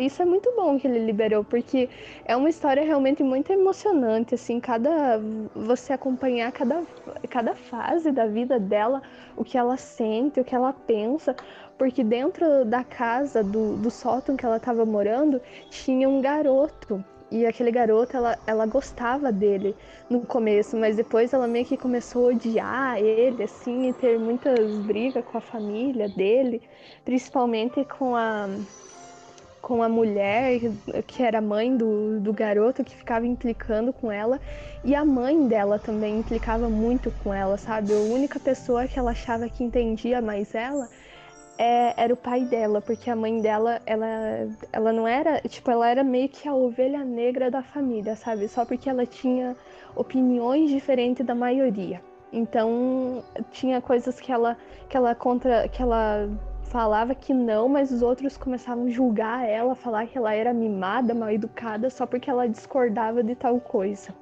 isso 0.00 0.22
é 0.22 0.24
muito 0.24 0.52
bom 0.56 0.78
que 0.78 0.86
ele 0.86 0.98
liberou, 1.04 1.44
porque 1.44 1.88
é 2.24 2.34
uma 2.36 2.48
história 2.48 2.82
realmente 2.82 3.22
muito 3.22 3.52
emocionante, 3.52 4.34
assim, 4.34 4.58
cada 4.58 5.20
você 5.54 5.92
acompanhar 5.92 6.50
cada, 6.52 6.82
cada 7.28 7.54
fase 7.54 8.10
da 8.10 8.26
vida 8.26 8.58
dela, 8.58 9.02
o 9.36 9.44
que 9.44 9.58
ela 9.58 9.76
sente, 9.76 10.40
o 10.40 10.44
que 10.44 10.54
ela 10.54 10.72
pensa, 10.72 11.36
porque 11.80 12.04
dentro 12.04 12.66
da 12.66 12.84
casa 12.84 13.42
do, 13.42 13.74
do 13.78 13.90
sótão 13.90 14.36
que 14.36 14.44
ela 14.44 14.58
estava 14.58 14.84
morando 14.84 15.40
tinha 15.70 16.06
um 16.06 16.20
garoto 16.20 17.02
e 17.30 17.46
aquele 17.46 17.70
garoto, 17.70 18.14
ela, 18.14 18.38
ela 18.46 18.66
gostava 18.66 19.32
dele 19.32 19.74
no 20.10 20.20
começo, 20.20 20.76
mas 20.76 20.96
depois 20.96 21.32
ela 21.32 21.46
meio 21.46 21.64
que 21.64 21.78
começou 21.78 22.26
a 22.26 22.32
odiar 22.32 22.98
ele, 22.98 23.44
assim, 23.44 23.88
e 23.88 23.92
ter 23.94 24.18
muitas 24.18 24.76
brigas 24.80 25.24
com 25.24 25.38
a 25.38 25.40
família 25.40 26.06
dele, 26.06 26.60
principalmente 27.02 27.82
com 27.86 28.14
a, 28.14 28.46
com 29.62 29.82
a 29.82 29.88
mulher 29.88 30.60
que 31.06 31.22
era 31.22 31.40
mãe 31.40 31.74
do, 31.74 32.20
do 32.20 32.32
garoto 32.34 32.84
que 32.84 32.94
ficava 32.94 33.26
implicando 33.26 33.90
com 33.90 34.12
ela 34.12 34.38
e 34.84 34.94
a 34.94 35.02
mãe 35.02 35.48
dela 35.48 35.78
também 35.78 36.18
implicava 36.18 36.68
muito 36.68 37.10
com 37.22 37.32
ela, 37.32 37.56
sabe? 37.56 37.94
A 37.94 37.96
única 37.96 38.38
pessoa 38.38 38.86
que 38.86 38.98
ela 38.98 39.12
achava 39.12 39.48
que 39.48 39.64
entendia 39.64 40.20
mais 40.20 40.54
ela 40.54 40.86
é, 41.60 41.92
era 41.94 42.14
o 42.14 42.16
pai 42.16 42.46
dela, 42.46 42.80
porque 42.80 43.10
a 43.10 43.14
mãe 43.14 43.38
dela, 43.42 43.82
ela, 43.84 44.06
ela 44.72 44.92
não 44.94 45.06
era, 45.06 45.42
tipo, 45.42 45.70
ela 45.70 45.86
era 45.90 46.02
meio 46.02 46.26
que 46.26 46.48
a 46.48 46.54
ovelha 46.54 47.04
negra 47.04 47.50
da 47.50 47.62
família, 47.62 48.16
sabe? 48.16 48.48
Só 48.48 48.64
porque 48.64 48.88
ela 48.88 49.04
tinha 49.04 49.54
opiniões 49.94 50.70
diferentes 50.70 51.26
da 51.26 51.34
maioria. 51.34 52.02
Então, 52.32 53.22
tinha 53.50 53.78
coisas 53.82 54.18
que 54.18 54.32
ela 54.32 54.56
que 54.88 54.96
ela 54.96 55.14
contra 55.14 55.68
que 55.68 55.82
ela 55.82 56.30
falava 56.62 57.14
que 57.14 57.34
não, 57.34 57.68
mas 57.68 57.92
os 57.92 58.00
outros 58.00 58.38
começavam 58.38 58.86
a 58.86 58.90
julgar 58.90 59.46
ela, 59.46 59.74
falar 59.74 60.06
que 60.06 60.16
ela 60.16 60.32
era 60.32 60.54
mimada, 60.54 61.12
mal 61.12 61.30
educada, 61.30 61.90
só 61.90 62.06
porque 62.06 62.30
ela 62.30 62.48
discordava 62.48 63.22
de 63.22 63.34
tal 63.34 63.60
coisa. 63.60 64.14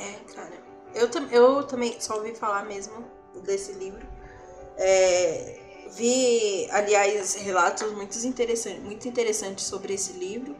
É, 0.00 0.32
cara. 0.34 0.56
Eu, 0.94 1.10
eu 1.30 1.62
também 1.64 2.00
só 2.00 2.16
ouvi 2.16 2.34
falar 2.34 2.64
mesmo 2.64 3.15
desse 3.40 3.72
livro. 3.72 4.06
É, 4.76 5.58
vi, 5.96 6.68
aliás, 6.70 7.34
relatos 7.34 7.92
muito 7.92 8.16
interessantes, 8.26 8.82
muito 8.82 9.08
interessantes 9.08 9.64
sobre 9.64 9.94
esse 9.94 10.12
livro. 10.12 10.56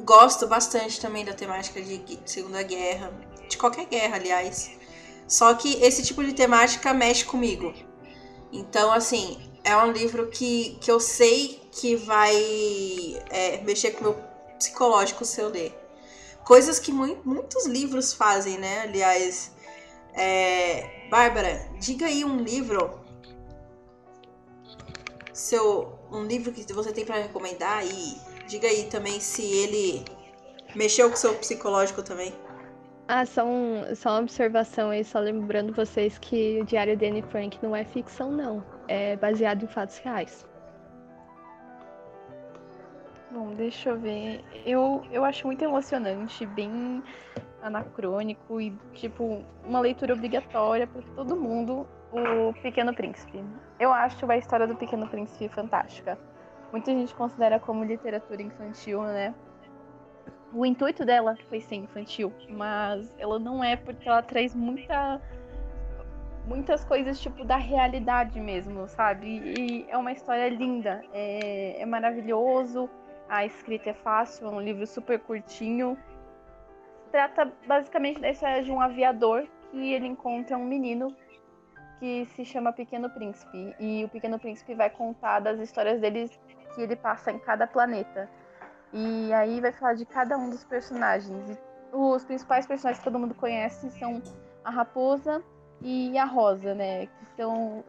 Gosto 0.00 0.46
bastante 0.46 1.00
também 1.00 1.24
da 1.24 1.32
temática 1.32 1.80
de 1.80 2.18
Segunda 2.26 2.62
Guerra, 2.62 3.12
de 3.48 3.56
qualquer 3.56 3.86
guerra, 3.86 4.16
aliás. 4.16 4.70
Só 5.26 5.54
que 5.54 5.82
esse 5.82 6.02
tipo 6.02 6.22
de 6.24 6.32
temática 6.32 6.92
mexe 6.92 7.24
comigo. 7.24 7.72
Então, 8.52 8.92
assim, 8.92 9.38
é 9.62 9.76
um 9.76 9.92
livro 9.92 10.28
que, 10.28 10.76
que 10.80 10.90
eu 10.90 11.00
sei 11.00 11.62
que 11.72 11.96
vai 11.96 12.34
é, 13.30 13.60
mexer 13.62 13.92
com 13.92 14.00
o 14.00 14.02
meu 14.04 14.14
psicológico 14.58 15.24
se 15.24 15.40
eu 15.40 15.48
ler. 15.48 15.72
Coisas 16.44 16.78
que 16.78 16.92
mu 16.92 17.16
muitos 17.24 17.66
livros 17.66 18.12
fazem, 18.12 18.58
né? 18.58 18.82
Aliás, 18.82 19.50
é... 20.12 21.03
Bárbara, 21.14 21.60
diga 21.78 22.06
aí 22.06 22.24
um 22.24 22.38
livro. 22.38 22.98
Seu, 25.32 25.96
um 26.10 26.24
livro 26.24 26.50
que 26.50 26.72
você 26.72 26.92
tem 26.92 27.04
para 27.04 27.18
recomendar 27.18 27.86
e 27.86 28.20
diga 28.48 28.66
aí 28.66 28.88
também 28.90 29.20
se 29.20 29.44
ele 29.44 30.04
mexeu 30.74 31.08
com 31.08 31.14
o 31.14 31.16
seu 31.16 31.32
psicológico 31.36 32.02
também. 32.02 32.34
Ah, 33.06 33.24
só, 33.24 33.44
um, 33.46 33.94
só 33.94 34.10
uma 34.10 34.22
observação 34.22 34.90
aí, 34.90 35.04
só 35.04 35.20
lembrando 35.20 35.72
vocês 35.72 36.18
que 36.18 36.60
o 36.60 36.64
Diário 36.64 36.96
de 36.96 37.06
Anne 37.06 37.22
Frank 37.22 37.60
não 37.62 37.76
é 37.76 37.84
ficção, 37.84 38.32
não. 38.32 38.64
É 38.88 39.14
baseado 39.14 39.62
em 39.62 39.68
fatos 39.68 39.98
reais. 39.98 40.44
Bom, 43.30 43.54
deixa 43.54 43.90
eu 43.90 44.00
ver. 44.00 44.44
Eu, 44.66 45.04
eu 45.12 45.24
acho 45.24 45.46
muito 45.46 45.62
emocionante, 45.62 46.44
bem 46.44 47.04
anacrônico 47.66 48.60
e, 48.60 48.70
tipo, 48.92 49.42
uma 49.64 49.80
leitura 49.80 50.14
obrigatória 50.14 50.86
para 50.86 51.02
todo 51.16 51.34
mundo, 51.34 51.86
o 52.12 52.52
Pequeno 52.62 52.94
Príncipe. 52.94 53.42
Eu 53.80 53.92
acho 53.92 54.30
a 54.30 54.36
história 54.36 54.66
do 54.66 54.76
Pequeno 54.76 55.08
Príncipe 55.08 55.48
fantástica. 55.48 56.18
Muita 56.70 56.90
gente 56.92 57.14
considera 57.14 57.58
como 57.58 57.84
literatura 57.84 58.42
infantil, 58.42 59.02
né? 59.02 59.34
o 60.54 60.64
intuito 60.64 61.04
dela 61.04 61.36
foi 61.48 61.60
ser 61.60 61.74
infantil, 61.74 62.32
mas 62.48 63.12
ela 63.18 63.38
não 63.38 63.62
é 63.62 63.76
porque 63.76 64.08
ela 64.08 64.22
traz 64.22 64.54
muita 64.54 65.20
muitas 66.46 66.84
coisas 66.84 67.18
tipo 67.18 67.44
da 67.44 67.56
realidade 67.56 68.38
mesmo, 68.38 68.86
sabe? 68.86 69.26
E 69.26 69.86
é 69.88 69.96
uma 69.96 70.12
história 70.12 70.48
linda, 70.48 71.02
é, 71.12 71.80
é 71.80 71.86
maravilhoso, 71.86 72.88
a 73.28 73.44
escrita 73.44 73.90
é 73.90 73.94
fácil, 73.94 74.46
é 74.46 74.50
um 74.50 74.60
livro 74.60 74.86
super 74.86 75.18
curtinho. 75.18 75.98
Trata 77.14 77.52
basicamente 77.64 78.18
da 78.18 78.28
história 78.28 78.60
de 78.60 78.72
um 78.72 78.80
aviador 78.80 79.46
que 79.70 79.92
ele 79.92 80.04
encontra 80.04 80.58
um 80.58 80.64
menino 80.64 81.14
que 82.00 82.26
se 82.34 82.44
chama 82.44 82.72
Pequeno 82.72 83.08
Príncipe 83.08 83.72
e 83.78 84.02
o 84.04 84.08
Pequeno 84.08 84.36
Príncipe 84.36 84.74
vai 84.74 84.90
contar 84.90 85.38
das 85.38 85.60
histórias 85.60 86.00
deles 86.00 86.36
que 86.74 86.82
ele 86.82 86.96
passa 86.96 87.30
em 87.30 87.38
cada 87.38 87.68
planeta. 87.68 88.28
E 88.92 89.32
aí 89.32 89.60
vai 89.60 89.70
falar 89.70 89.94
de 89.94 90.04
cada 90.04 90.36
um 90.36 90.50
dos 90.50 90.64
personagens. 90.64 91.50
E 91.50 91.56
os 91.92 92.24
principais 92.24 92.66
personagens 92.66 92.98
que 92.98 93.04
todo 93.04 93.20
mundo 93.20 93.34
conhece 93.36 93.88
são 93.92 94.20
a 94.64 94.70
Raposa 94.70 95.40
e 95.80 96.18
a 96.18 96.24
Rosa, 96.24 96.74
né? 96.74 97.06
Que 97.06 97.26
são, 97.36 97.84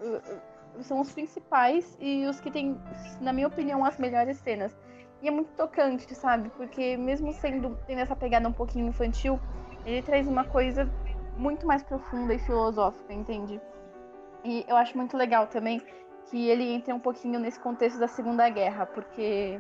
são 0.81 1.01
os 1.01 1.11
principais 1.11 1.97
e 1.99 2.27
os 2.27 2.39
que 2.39 2.51
têm, 2.51 2.79
na 3.19 3.33
minha 3.33 3.47
opinião, 3.47 3.83
as 3.83 3.97
melhores 3.97 4.37
cenas. 4.37 4.77
E 5.21 5.27
é 5.27 5.31
muito 5.31 5.51
tocante, 5.55 6.13
sabe? 6.13 6.49
Porque 6.49 6.97
mesmo 6.97 7.33
sendo 7.33 7.77
tendo 7.87 7.99
essa 7.99 8.15
pegada 8.15 8.47
um 8.47 8.53
pouquinho 8.53 8.87
infantil, 8.87 9.39
ele 9.85 10.01
traz 10.01 10.27
uma 10.27 10.43
coisa 10.43 10.89
muito 11.37 11.65
mais 11.65 11.83
profunda 11.83 12.33
e 12.33 12.39
filosófica, 12.39 13.13
entende? 13.13 13.59
E 14.43 14.63
eu 14.67 14.75
acho 14.75 14.95
muito 14.97 15.17
legal 15.17 15.47
também 15.47 15.81
que 16.29 16.49
ele 16.49 16.63
entre 16.73 16.93
um 16.93 16.99
pouquinho 16.99 17.39
nesse 17.39 17.59
contexto 17.59 17.99
da 17.99 18.07
Segunda 18.07 18.47
Guerra, 18.49 18.85
porque 18.85 19.59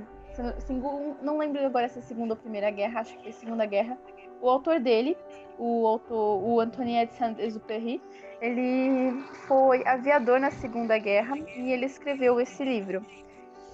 não 1.21 1.37
lembro 1.37 1.65
agora 1.65 1.87
se 1.87 1.99
é 1.99 2.01
Segunda 2.01 2.33
ou 2.33 2.37
Primeira 2.39 2.69
Guerra, 2.69 2.99
acho 3.01 3.17
que 3.17 3.29
é 3.29 3.31
Segunda 3.31 3.65
Guerra. 3.65 3.97
O 4.41 4.49
autor 4.49 4.79
dele, 4.79 5.17
o 5.57 5.87
autor, 5.87 6.43
o 6.43 6.59
Antoine 6.59 7.05
de 7.05 7.13
Saint-Exupéry, 7.13 8.01
ele 8.41 9.23
foi 9.47 9.85
aviador 9.87 10.39
na 10.39 10.51
Segunda 10.51 10.97
Guerra 10.97 11.37
e 11.37 11.71
ele 11.71 11.85
escreveu 11.85 12.39
esse 12.39 12.63
livro. 12.63 13.03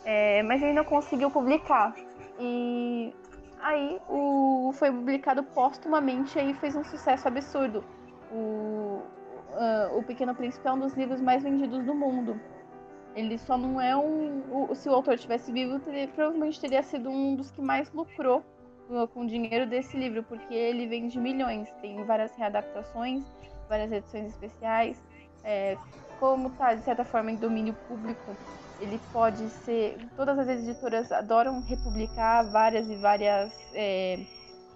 É, 0.04 0.42
mas 0.44 0.62
ele 0.62 0.74
não 0.74 0.84
conseguiu 0.84 1.30
publicar. 1.30 1.96
E 2.40 3.14
aí 3.62 4.00
o, 4.10 4.72
foi 4.74 4.92
publicado 4.92 5.44
póstumamente 5.44 6.40
e 6.40 6.54
fez 6.56 6.76
um 6.76 6.84
sucesso 6.84 7.28
absurdo. 7.28 7.84
O, 8.32 9.02
uh, 9.54 9.98
o 9.98 10.04
Pequeno 10.04 10.34
Príncipe 10.34 10.68
é 10.68 10.72
um 10.72 10.80
dos 10.80 10.94
livros 10.94 11.22
mais 11.22 11.44
vendidos 11.44 11.84
do 11.86 11.94
mundo. 11.94 12.40
Ele 13.16 13.38
só 13.38 13.58
não 13.58 13.80
é 13.80 13.96
um. 13.96 14.42
O, 14.50 14.74
se 14.74 14.90
o 14.90 14.94
autor 14.94 15.18
tivesse 15.18 15.52
vivo, 15.52 15.80
provavelmente 16.16 16.60
teria 16.60 16.82
sido 16.82 17.10
um 17.10 17.36
dos 17.36 17.52
que 17.52 17.62
mais 17.62 17.92
lucrou 17.92 18.44
com 19.14 19.22
o 19.22 19.28
dinheiro 19.28 19.66
desse 19.66 19.96
livro, 19.98 20.24
porque 20.24 20.54
ele 20.54 20.88
vende 20.88 21.20
milhões. 21.20 21.70
Tem 21.82 22.04
várias 22.04 22.36
readaptações, 22.36 23.24
várias 23.70 23.92
edições 23.92 24.28
especiais. 24.28 25.02
É, 25.44 25.78
como 26.20 26.50
está, 26.50 26.74
de 26.74 26.84
certa 26.84 27.04
forma, 27.04 27.32
em 27.32 27.36
domínio 27.36 27.74
público, 27.88 28.36
ele 28.82 29.00
pode 29.14 29.48
ser. 29.50 29.98
Todas 30.16 30.38
as 30.40 30.48
editoras 30.48 31.12
adoram 31.12 31.62
republicar 31.62 32.44
várias 32.46 32.90
e 32.90 32.96
várias 32.96 33.52
é, 33.74 34.20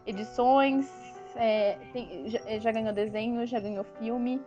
edições. 0.06 0.88
É, 1.36 1.78
tem, 1.92 2.30
já, 2.30 2.40
já 2.60 2.72
ganhou 2.72 2.94
desenho, 2.94 3.46
já 3.46 3.60
ganhou 3.60 3.84
filme. 4.00 4.40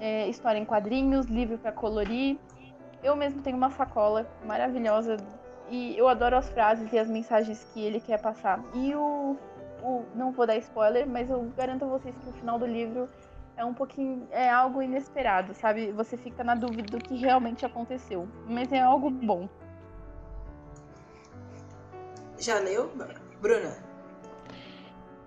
é, 0.00 0.28
história 0.28 0.58
em 0.58 0.64
quadrinhos, 0.64 1.26
livro 1.26 1.58
para 1.58 1.72
colorir. 1.72 2.38
Eu 3.02 3.16
mesmo 3.16 3.42
tenho 3.42 3.56
uma 3.56 3.70
sacola 3.70 4.26
maravilhosa 4.44 5.16
e 5.70 5.96
eu 5.96 6.08
adoro 6.08 6.36
as 6.36 6.48
frases 6.50 6.92
e 6.92 6.98
as 6.98 7.08
mensagens 7.08 7.66
que 7.72 7.80
ele 7.80 8.00
quer 8.00 8.20
passar. 8.20 8.60
E 8.74 8.94
o, 8.94 9.36
o 9.82 10.04
não 10.14 10.32
vou 10.32 10.46
dar 10.46 10.56
spoiler, 10.56 11.06
mas 11.06 11.28
eu 11.28 11.42
garanto 11.56 11.84
a 11.84 11.88
vocês 11.88 12.14
que 12.16 12.28
o 12.28 12.32
final 12.32 12.58
do 12.58 12.66
livro 12.66 13.08
é 13.56 13.64
um 13.64 13.72
pouquinho 13.72 14.26
é 14.30 14.48
algo 14.48 14.82
inesperado, 14.82 15.54
sabe? 15.54 15.90
Você 15.92 16.16
fica 16.16 16.44
na 16.44 16.54
dúvida 16.54 16.98
do 16.98 17.02
que 17.02 17.16
realmente 17.16 17.64
aconteceu, 17.64 18.28
mas 18.46 18.70
é 18.72 18.80
algo 18.80 19.10
bom. 19.10 19.48
Já 22.38 22.58
leu, 22.58 22.90
Bruna? 23.40 23.76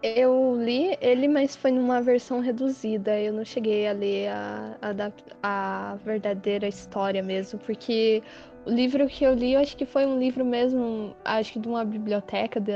Eu 0.02 0.56
li 0.56 0.98
ele, 1.02 1.28
mas 1.28 1.56
foi 1.56 1.72
numa 1.72 2.02
versão 2.02 2.40
reduzida. 2.40 3.20
Eu 3.20 3.34
não 3.34 3.44
cheguei 3.44 3.86
a 3.88 3.92
ler 3.92 4.30
a, 4.30 4.78
a, 4.82 5.92
a 5.92 5.96
verdadeira 5.96 6.68
história 6.68 7.22
mesmo, 7.22 7.60
porque 7.60 8.24
o 8.66 8.70
livro 8.70 9.08
que 9.08 9.26
eu 9.26 9.34
li, 9.34 9.54
eu 9.54 9.60
acho 9.60 9.76
que 9.76 9.86
foi 9.86 10.06
um 10.06 10.18
livro 10.18 10.46
mesmo, 10.46 11.16
acho 11.26 11.54
que 11.54 11.60
de 11.60 11.68
uma 11.68 11.84
biblioteca, 11.84 12.62
de, 12.62 12.72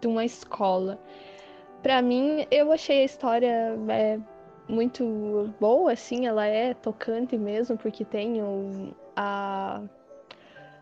de 0.00 0.06
uma 0.06 0.24
escola. 0.24 1.00
Para 1.82 2.00
mim, 2.02 2.46
eu 2.50 2.70
achei 2.70 3.02
a 3.02 3.04
história 3.04 3.76
é, 3.88 4.18
muito 4.68 5.52
boa, 5.58 5.92
assim, 5.92 6.26
ela 6.26 6.46
é 6.46 6.74
tocante 6.74 7.36
mesmo, 7.36 7.76
porque 7.76 8.04
tem 8.04 8.42
o, 8.42 8.94
a, 9.16 9.82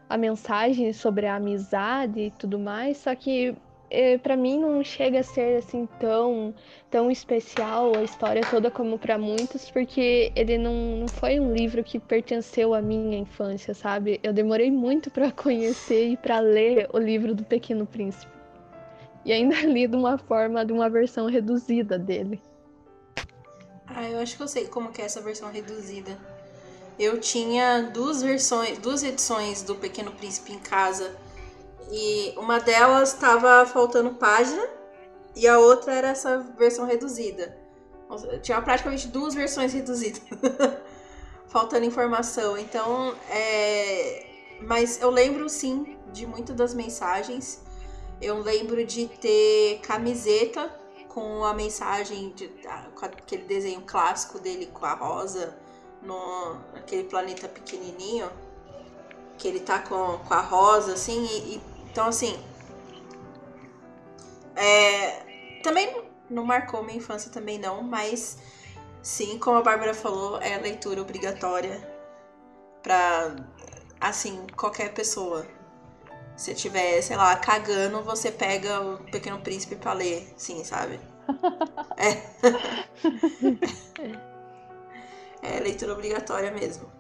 a 0.09 0.17
mensagem 0.19 0.93
sobre 0.93 1.27
a 1.27 1.37
amizade 1.37 2.21
e 2.21 2.31
tudo 2.33 2.59
mais, 2.59 2.99
só 2.99 3.15
que 3.15 3.55
é, 3.91 4.19
para 4.19 4.37
mim 4.37 4.59
não 4.59 4.83
chega 4.83 5.21
a 5.21 5.23
ser 5.23 5.59
assim 5.59 5.89
tão 6.01 6.53
tão 6.91 7.11
especial 7.11 7.97
a 7.97 8.03
história 8.03 8.43
toda 8.51 8.71
como 8.71 8.99
para 8.99 9.17
muitos, 9.19 9.71
porque 9.71 10.33
ele 10.35 10.59
não, 10.59 10.75
não 10.99 11.09
foi 11.09 11.39
um 11.39 11.53
livro 11.53 11.85
que 11.85 11.99
pertenceu 11.99 12.75
à 12.75 12.83
minha 12.83 13.19
infância, 13.19 13.75
sabe? 13.75 14.19
Eu 14.23 14.33
demorei 14.33 14.71
muito 14.71 15.11
para 15.11 15.31
conhecer 15.33 16.09
e 16.09 16.17
para 16.17 16.41
ler 16.41 16.89
o 16.93 16.99
livro 16.99 17.35
do 17.35 17.45
Pequeno 17.45 17.87
Príncipe. 17.87 18.33
E 19.25 19.33
ainda 19.33 19.57
li 19.67 19.87
de 19.87 19.97
uma 19.97 20.19
forma, 20.19 20.65
de 20.65 20.73
uma 20.73 20.89
versão 20.89 21.27
reduzida 21.27 21.99
dele. 21.99 22.41
Ah, 23.99 24.11
eu 24.11 24.21
acho 24.21 24.37
que 24.37 24.43
eu 24.43 24.49
sei 24.49 24.67
como 24.67 24.93
que 24.93 25.01
é 25.01 25.07
essa 25.07 25.23
versão 25.23 25.51
reduzida. 25.51 26.19
Eu 26.99 27.19
tinha 27.19 27.81
duas 27.95 28.21
versões, 28.21 28.77
duas 28.77 29.03
edições 29.03 29.63
do 29.63 29.75
Pequeno 29.75 30.13
Príncipe 30.13 30.53
em 30.53 30.59
casa 30.59 31.17
e 31.91 32.35
uma 32.37 32.61
delas 32.61 33.15
estava 33.15 33.65
faltando 33.65 34.11
página 34.11 34.69
e 35.35 35.49
a 35.49 35.59
outra 35.59 35.95
era 35.95 36.09
essa 36.09 36.41
versão 36.59 36.85
reduzida. 36.85 37.57
Tinha 38.43 38.61
praticamente 38.61 39.09
duas 39.09 39.33
versões 39.33 39.73
reduzidas. 39.73 40.21
faltando 41.49 41.87
informação. 41.87 42.59
Então, 42.59 43.15
é... 43.31 44.27
mas 44.61 45.01
eu 45.01 45.09
lembro 45.09 45.49
sim 45.49 45.97
de 46.13 46.27
muitas 46.27 46.55
das 46.55 46.75
mensagens. 46.75 47.63
Eu 48.21 48.43
lembro 48.43 48.85
de 48.85 49.09
ter 49.09 49.81
camiseta 49.81 50.71
com 51.17 51.47
a 51.47 51.55
mensagem, 51.55 52.29
de, 52.33 52.47
com 52.95 53.07
aquele 53.07 53.45
desenho 53.45 53.81
clássico 53.81 54.39
dele 54.39 54.67
com 54.67 54.85
a 54.85 54.93
rosa 54.93 55.57
no 56.03 56.61
aquele 56.75 57.05
planeta 57.05 57.49
pequenininho. 57.49 58.31
Que 59.39 59.49
ele 59.49 59.61
tá 59.61 59.79
com, 59.79 60.19
com 60.19 60.35
a 60.35 60.43
rosa, 60.43 60.93
assim, 60.93 61.25
e, 61.25 61.55
e 61.55 61.63
então, 61.91 62.09
assim. 62.09 62.39
É, 64.55 65.61
também 65.63 66.05
não 66.29 66.45
marcou 66.45 66.83
minha 66.83 66.99
infância, 66.99 67.31
também 67.31 67.59
não, 67.59 67.83
mas 67.83 68.37
sim, 69.03 69.39
como 69.39 69.57
a 69.57 69.63
Bárbara 69.63 69.95
falou, 69.95 70.39
é 70.43 70.59
leitura 70.59 71.01
obrigatória 71.01 71.81
pra, 72.83 73.37
assim, 73.99 74.47
qualquer 74.55 74.93
pessoa. 74.93 75.47
Se 76.37 76.55
tiver, 76.55 77.01
sei 77.01 77.17
lá, 77.17 77.35
cagando, 77.37 78.03
você 78.03 78.31
pega 78.31 78.81
o 78.81 78.99
Pequeno 79.11 79.41
Príncipe 79.41 79.77
pra 79.77 79.93
ler, 79.95 80.33
sim, 80.37 80.63
sabe? 80.65 81.01
É. 85.43 85.57
é 85.57 85.61
leitura 85.61 85.95
obrigatória 85.95 86.51
mesmo. 86.51 86.93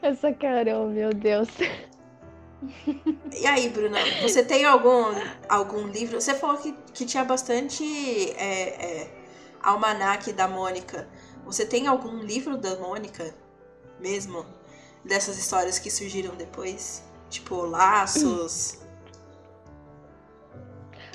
Essa 0.00 0.32
Carol, 0.32 0.88
meu 0.88 1.10
Deus. 1.10 1.48
E 3.32 3.46
aí, 3.46 3.68
Bruna, 3.68 3.98
você 4.22 4.44
tem 4.44 4.64
algum, 4.64 5.04
algum 5.48 5.86
livro? 5.86 6.20
Você 6.20 6.34
falou 6.34 6.56
que, 6.58 6.72
que 6.92 7.06
tinha 7.06 7.24
bastante 7.24 7.84
é, 8.32 9.02
é, 9.02 9.10
almanac 9.62 10.32
da 10.32 10.48
Mônica. 10.48 11.08
Você 11.44 11.64
tem 11.64 11.86
algum 11.86 12.18
livro 12.18 12.56
da 12.56 12.76
Mônica 12.76 13.34
mesmo? 13.98 14.44
Dessas 15.04 15.38
histórias 15.38 15.78
que 15.78 15.90
surgiram 15.90 16.34
depois? 16.34 17.02
Tipo, 17.28 17.62
laços? 17.62 18.80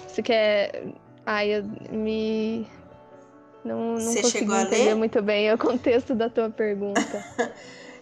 Você 0.08 0.24
quer. 0.24 0.86
Ai, 1.26 1.56
eu 1.56 1.64
me. 1.92 2.68
Não, 3.64 3.94
não 3.94 3.98
Você 3.98 4.22
consegui 4.22 4.54
entender 4.54 4.86
ler? 4.86 4.96
muito 4.96 5.22
bem 5.22 5.52
o 5.52 5.58
contexto 5.58 6.14
da 6.16 6.30
tua 6.30 6.50
pergunta. 6.50 7.02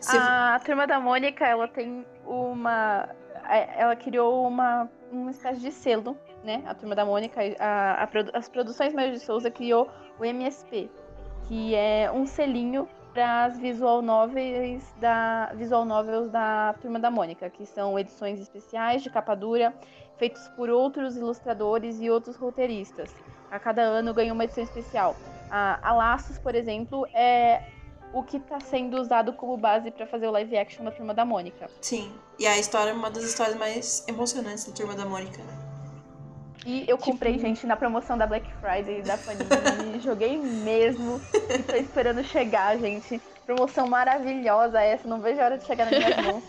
A 0.09 0.59
turma 0.59 0.85
da 0.85 0.99
Mônica, 0.99 1.47
ela 1.47 1.65
tem 1.65 2.05
uma 2.25 3.07
é, 3.49 3.81
ela 3.81 3.95
criou 3.95 4.47
uma, 4.47 4.89
uma 5.11 5.31
espécie 5.31 5.59
de 5.59 5.71
selo, 5.71 6.17
né? 6.43 6.63
A 6.65 6.73
Turma 6.73 6.95
da 6.95 7.05
Mônica, 7.05 7.39
a, 7.59 8.03
a, 8.03 8.09
as 8.33 8.47
produções 8.47 8.93
Mário 8.93 9.13
de 9.13 9.19
Souza 9.19 9.51
criou 9.51 9.89
o 10.19 10.25
MSP, 10.25 10.89
que 11.47 11.75
é 11.75 12.11
um 12.11 12.25
selinho 12.25 12.87
as 13.21 13.59
visual 13.59 14.01
novels 14.01 14.83
da 14.99 15.51
visual 15.55 15.85
novels 15.85 16.29
da 16.31 16.73
Turma 16.81 16.99
da 16.99 17.11
Mônica, 17.11 17.49
que 17.49 17.65
são 17.65 17.97
edições 17.97 18.39
especiais 18.39 19.03
de 19.03 19.09
capa 19.09 19.35
dura, 19.35 19.73
feitos 20.17 20.47
por 20.49 20.69
outros 20.69 21.15
ilustradores 21.15 21.99
e 22.01 22.09
outros 22.09 22.35
roteiristas. 22.35 23.13
A 23.51 23.59
cada 23.59 23.81
ano 23.81 24.13
ganha 24.13 24.33
uma 24.33 24.43
edição 24.43 24.63
especial. 24.63 25.15
A, 25.49 25.79
a 25.87 25.93
Laços, 25.93 26.37
por 26.39 26.55
exemplo, 26.55 27.05
é 27.13 27.63
o 28.13 28.23
que 28.23 28.37
está 28.37 28.59
sendo 28.59 28.99
usado 28.99 29.33
como 29.33 29.57
base 29.57 29.91
para 29.91 30.05
fazer 30.05 30.27
o 30.27 30.31
live 30.31 30.57
action 30.57 30.85
da 30.85 30.91
Turma 30.91 31.13
da 31.13 31.25
Mônica. 31.25 31.69
Sim, 31.81 32.13
e 32.39 32.45
a 32.45 32.57
história 32.57 32.91
é 32.91 32.93
uma 32.93 33.09
das 33.09 33.23
histórias 33.23 33.55
mais 33.55 34.07
emocionantes 34.07 34.65
da 34.65 34.73
Turma 34.73 34.95
da 34.95 35.05
Mônica. 35.05 35.41
E 36.65 36.85
eu 36.87 36.97
comprei, 36.97 37.33
tipo... 37.33 37.45
gente, 37.45 37.67
na 37.67 37.75
promoção 37.75 38.17
da 38.17 38.25
Black 38.25 38.47
Friday 38.61 39.01
da 39.01 39.17
Panini. 39.17 39.99
joguei 40.01 40.37
mesmo. 40.37 41.19
E 41.49 41.63
tô 41.63 41.75
esperando 41.75 42.23
chegar, 42.23 42.77
gente. 42.77 43.21
Promoção 43.45 43.87
maravilhosa 43.87 44.81
essa. 44.81 45.07
Não 45.07 45.19
vejo 45.19 45.41
a 45.41 45.45
hora 45.45 45.57
de 45.57 45.65
chegar 45.65 45.89
nas 45.89 45.97
minhas 45.97 46.17
mãos. 46.25 46.43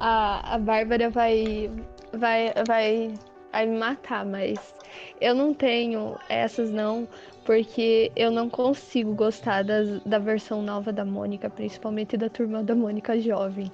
a, 0.00 0.54
a 0.54 0.58
Bárbara 0.58 1.10
vai, 1.10 1.70
vai, 2.12 2.52
vai, 2.66 3.14
vai 3.52 3.66
me 3.66 3.78
matar, 3.78 4.24
mas 4.24 4.74
eu 5.20 5.34
não 5.34 5.52
tenho 5.52 6.16
essas 6.28 6.70
não, 6.70 7.06
porque 7.44 8.10
eu 8.16 8.30
não 8.30 8.48
consigo 8.48 9.14
gostar 9.14 9.62
das, 9.62 10.00
da 10.04 10.18
versão 10.18 10.62
nova 10.62 10.92
da 10.92 11.04
Mônica, 11.04 11.50
principalmente 11.50 12.16
da 12.16 12.28
turma 12.28 12.62
da 12.62 12.74
Mônica 12.74 13.18
jovem. 13.20 13.70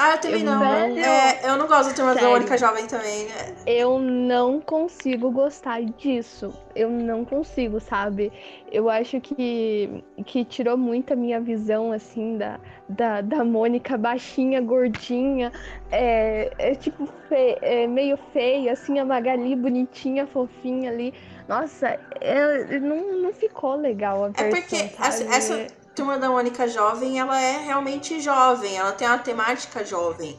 Ah, 0.00 0.12
eu 0.12 0.18
também 0.20 0.40
eu 0.42 0.46
não. 0.46 0.60
não 0.60 1.04
é, 1.04 1.40
eu 1.42 1.56
não 1.56 1.66
gosto 1.66 1.88
da 1.88 1.94
turma 1.96 2.12
Sério. 2.12 2.28
da 2.28 2.34
Mônica 2.34 2.56
jovem 2.56 2.86
também. 2.86 3.24
Né? 3.24 3.54
Eu 3.66 3.98
não 3.98 4.60
consigo 4.60 5.28
gostar 5.32 5.82
disso. 5.82 6.54
Eu 6.72 6.88
não 6.88 7.24
consigo, 7.24 7.80
sabe? 7.80 8.32
Eu 8.70 8.88
acho 8.88 9.20
que, 9.20 10.04
que 10.24 10.44
tirou 10.44 10.76
muito 10.76 11.12
a 11.12 11.16
minha 11.16 11.40
visão, 11.40 11.90
assim, 11.90 12.38
da, 12.38 12.60
da, 12.88 13.20
da 13.20 13.44
Mônica 13.44 13.98
baixinha, 13.98 14.60
gordinha, 14.60 15.50
é, 15.90 16.52
é 16.58 16.74
tipo 16.76 17.04
fe, 17.28 17.58
é 17.60 17.88
meio 17.88 18.16
feia, 18.32 18.74
assim, 18.74 19.00
a 19.00 19.04
Magali 19.04 19.56
bonitinha, 19.56 20.28
fofinha 20.28 20.92
ali. 20.92 21.12
Nossa, 21.48 21.98
é, 22.20 22.78
não, 22.78 23.20
não 23.20 23.32
ficou 23.32 23.74
legal 23.74 24.26
a 24.26 24.28
versão, 24.28 24.46
É 24.46 24.50
porque 24.50 24.76
essa, 25.02 25.24
essa, 25.24 25.66
turma 25.98 26.16
da 26.16 26.30
Mônica 26.30 26.68
jovem, 26.68 27.18
ela 27.18 27.40
é 27.40 27.58
realmente 27.58 28.20
jovem, 28.20 28.76
ela 28.76 28.92
tem 28.92 29.08
uma 29.08 29.18
temática 29.18 29.84
jovem. 29.84 30.38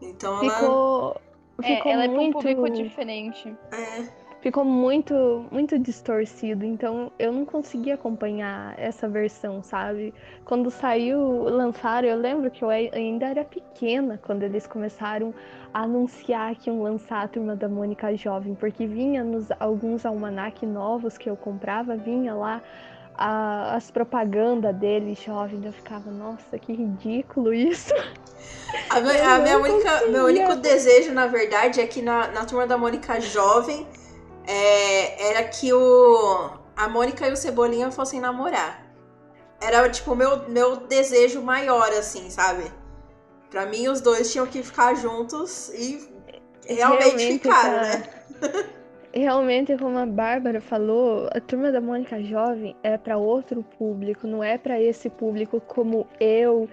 Então 0.00 0.38
ficou, 0.38 1.20
ela. 1.60 1.76
Ficou 1.76 1.90
é, 1.90 1.94
ela 1.94 2.06
muito... 2.06 2.20
é 2.22 2.28
um 2.28 2.32
público 2.32 2.70
diferente. 2.70 3.56
É. 3.72 4.20
Ficou 4.40 4.64
muito, 4.64 5.44
muito 5.50 5.78
distorcido, 5.78 6.64
então 6.64 7.12
eu 7.18 7.30
não 7.30 7.44
consegui 7.44 7.92
acompanhar 7.92 8.74
essa 8.78 9.06
versão, 9.06 9.62
sabe? 9.62 10.14
Quando 10.46 10.70
saiu, 10.70 11.42
lançaram, 11.42 12.08
eu 12.08 12.16
lembro 12.16 12.50
que 12.50 12.64
eu 12.64 12.70
ainda 12.70 13.26
era 13.26 13.44
pequena 13.44 14.18
quando 14.24 14.42
eles 14.44 14.66
começaram 14.66 15.34
anunciar 15.74 16.54
que 16.54 16.70
iam 16.70 16.82
lançar 16.82 17.24
a 17.24 17.28
Turma 17.28 17.54
da 17.54 17.68
Mônica 17.68 18.16
Jovem, 18.16 18.54
porque 18.54 18.86
vinha 18.86 19.22
nos 19.22 19.48
alguns 19.60 20.06
almanac 20.06 20.64
novos 20.64 21.18
que 21.18 21.28
eu 21.28 21.36
comprava, 21.36 21.94
vinha 21.94 22.32
lá 22.32 22.62
a, 23.20 23.76
as 23.76 23.90
propagandas 23.90 24.74
dele 24.76 25.14
jovem, 25.14 25.60
eu 25.62 25.72
ficava, 25.72 26.10
nossa, 26.10 26.58
que 26.58 26.72
ridículo 26.72 27.52
isso. 27.52 27.92
A, 28.88 28.96
a 28.96 29.38
minha 29.38 29.58
única, 29.58 30.06
meu 30.06 30.24
único 30.24 30.56
desejo, 30.56 31.12
na 31.12 31.26
verdade, 31.26 31.80
é 31.80 31.86
que 31.86 32.00
na, 32.00 32.28
na 32.28 32.46
Turma 32.46 32.66
da 32.66 32.78
Mônica 32.78 33.20
Jovem 33.20 33.86
é, 34.46 35.28
era 35.28 35.44
que 35.44 35.70
o 35.70 36.50
a 36.74 36.88
Mônica 36.88 37.28
e 37.28 37.32
o 37.32 37.36
Cebolinha 37.36 37.90
fossem 37.90 38.20
namorar. 38.20 38.86
Era, 39.60 39.86
tipo, 39.90 40.12
o 40.12 40.16
meu, 40.16 40.48
meu 40.48 40.76
desejo 40.76 41.42
maior, 41.42 41.90
assim, 41.90 42.30
sabe? 42.30 42.72
Pra 43.50 43.66
mim, 43.66 43.88
os 43.88 44.00
dois 44.00 44.32
tinham 44.32 44.46
que 44.46 44.62
ficar 44.62 44.94
juntos 44.94 45.68
e 45.74 46.08
realmente, 46.66 47.02
realmente 47.04 47.32
ficaram, 47.34 47.72
tá... 47.72 47.82
né? 47.82 48.70
Realmente, 49.12 49.76
como 49.76 49.98
a 49.98 50.06
Bárbara 50.06 50.60
falou, 50.60 51.28
a 51.34 51.40
turma 51.40 51.72
da 51.72 51.80
Mônica 51.80 52.22
Jovem 52.22 52.76
é 52.82 52.96
para 52.96 53.16
outro 53.16 53.62
público, 53.62 54.26
não 54.26 54.42
é 54.42 54.56
para 54.56 54.80
esse 54.80 55.10
público 55.10 55.60
como 55.60 56.06
eu, 56.20 56.68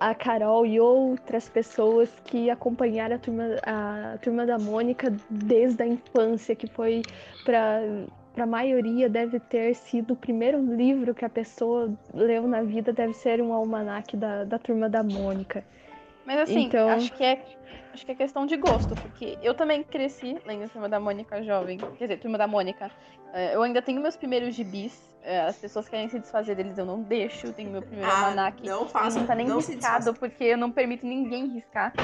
a 0.00 0.14
Carol 0.14 0.64
e 0.64 0.80
outras 0.80 1.48
pessoas 1.48 2.08
que 2.24 2.48
acompanharam 2.48 3.16
a 3.16 3.18
turma, 3.18 3.44
a 3.62 4.18
turma 4.22 4.46
da 4.46 4.58
Mônica 4.58 5.14
desde 5.28 5.82
a 5.82 5.86
infância, 5.86 6.54
que 6.54 6.66
foi 6.66 7.02
para 7.44 7.80
para 8.34 8.44
a 8.44 8.46
maioria 8.48 9.08
deve 9.08 9.38
ter 9.38 9.74
sido 9.76 10.14
o 10.14 10.16
primeiro 10.16 10.60
livro 10.60 11.14
que 11.14 11.24
a 11.24 11.28
pessoa 11.28 11.94
leu 12.12 12.48
na 12.48 12.62
vida, 12.62 12.92
deve 12.92 13.14
ser 13.14 13.40
um 13.40 13.52
almanaque 13.52 14.16
da, 14.16 14.42
da 14.42 14.58
turma 14.58 14.88
da 14.88 15.04
Mônica. 15.04 15.64
Mas 16.26 16.40
assim, 16.40 16.64
então... 16.64 16.88
acho 16.88 17.12
que 17.12 17.22
é 17.22 17.36
acho 17.94 18.04
que 18.04 18.12
é 18.12 18.14
questão 18.14 18.44
de 18.44 18.56
gosto, 18.56 18.94
porque 18.96 19.38
eu 19.40 19.54
também 19.54 19.82
cresci 19.82 20.36
lendo 20.44 20.68
Turma 20.68 20.88
da 20.88 20.98
Mônica 20.98 21.42
jovem. 21.42 21.78
Quer 21.78 22.06
dizer, 22.06 22.18
Turma 22.18 22.36
da 22.36 22.46
Mônica. 22.46 22.90
É, 23.32 23.54
eu 23.54 23.62
ainda 23.62 23.80
tenho 23.80 24.00
meus 24.00 24.16
primeiros 24.16 24.54
gibis. 24.54 25.14
É, 25.22 25.40
as 25.42 25.56
pessoas 25.56 25.88
querem 25.88 26.08
se 26.08 26.18
desfazer 26.18 26.56
deles, 26.56 26.76
eu 26.76 26.84
não 26.84 27.00
deixo. 27.00 27.46
Eu 27.46 27.52
tenho 27.52 27.70
meu 27.70 27.80
primeiro 27.80 28.10
ah, 28.10 28.26
almanac. 28.26 28.62
Não 28.66 28.86
faço. 28.86 29.18
Não 29.18 29.26
tá 29.26 29.34
nem 29.34 29.46
não 29.46 29.56
riscado, 29.56 30.12
porque 30.14 30.44
eu 30.44 30.58
não 30.58 30.70
permito 30.70 31.06
ninguém 31.06 31.46
riscar. 31.46 31.94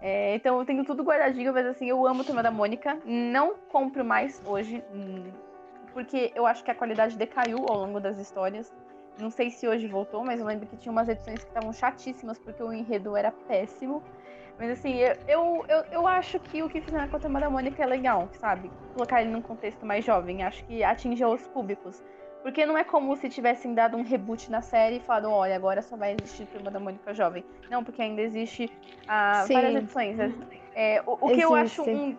É, 0.00 0.36
então 0.36 0.58
eu 0.58 0.64
tenho 0.64 0.84
tudo 0.84 1.02
guardadinho, 1.02 1.52
mas 1.52 1.66
assim, 1.66 1.88
eu 1.88 2.06
amo 2.06 2.22
Turma 2.22 2.42
da 2.42 2.50
Mônica. 2.50 2.98
Não 3.04 3.54
compro 3.70 4.04
mais 4.04 4.40
hoje, 4.46 4.84
hum, 4.92 5.32
porque 5.92 6.30
eu 6.34 6.46
acho 6.46 6.62
que 6.62 6.70
a 6.70 6.74
qualidade 6.74 7.16
decaiu 7.16 7.66
ao 7.68 7.78
longo 7.78 7.98
das 7.98 8.18
histórias. 8.18 8.72
Não 9.18 9.30
sei 9.30 9.50
se 9.50 9.66
hoje 9.66 9.88
voltou, 9.88 10.24
mas 10.24 10.38
eu 10.38 10.46
lembro 10.46 10.68
que 10.68 10.76
tinha 10.76 10.92
umas 10.92 11.08
edições 11.08 11.42
que 11.42 11.48
estavam 11.48 11.72
chatíssimas 11.72 12.38
porque 12.38 12.62
o 12.62 12.72
enredo 12.72 13.16
era 13.16 13.32
péssimo. 13.32 14.00
Mas 14.58 14.70
assim, 14.70 14.96
eu, 14.96 15.16
eu, 15.28 15.64
eu, 15.68 15.84
eu, 15.92 16.06
acho 16.06 16.40
que 16.40 16.62
o 16.62 16.68
que 16.68 16.80
fizeram 16.80 17.08
com 17.08 17.16
a 17.16 17.20
Turma 17.20 17.38
da 17.38 17.48
Mônica 17.48 17.80
é 17.80 17.86
legal, 17.86 18.28
sabe? 18.32 18.70
Colocar 18.92 19.22
ele 19.22 19.30
num 19.30 19.40
contexto 19.40 19.86
mais 19.86 20.04
jovem. 20.04 20.42
Acho 20.42 20.64
que 20.64 20.82
atinge 20.82 21.24
os 21.24 21.46
públicos. 21.48 22.02
Porque 22.42 22.66
não 22.66 22.76
é 22.76 22.82
como 22.82 23.14
se 23.16 23.28
tivessem 23.28 23.72
dado 23.74 23.96
um 23.96 24.02
reboot 24.02 24.50
na 24.50 24.60
série 24.60 24.96
e 24.96 25.00
falado, 25.00 25.30
olha, 25.30 25.54
agora 25.54 25.80
só 25.80 25.96
vai 25.96 26.12
existir 26.12 26.46
Turma 26.46 26.70
da 26.70 26.80
Mônica 26.80 27.14
Jovem. 27.14 27.44
Não, 27.70 27.84
porque 27.84 28.02
ainda 28.02 28.20
existe 28.20 28.70
ah, 29.06 29.44
várias 29.48 29.76
edições. 29.76 30.16
É, 30.74 31.02
o, 31.06 31.12
o 31.12 31.30
que 31.30 31.40
eu 31.40 31.54
acho 31.54 31.82
um. 31.82 32.16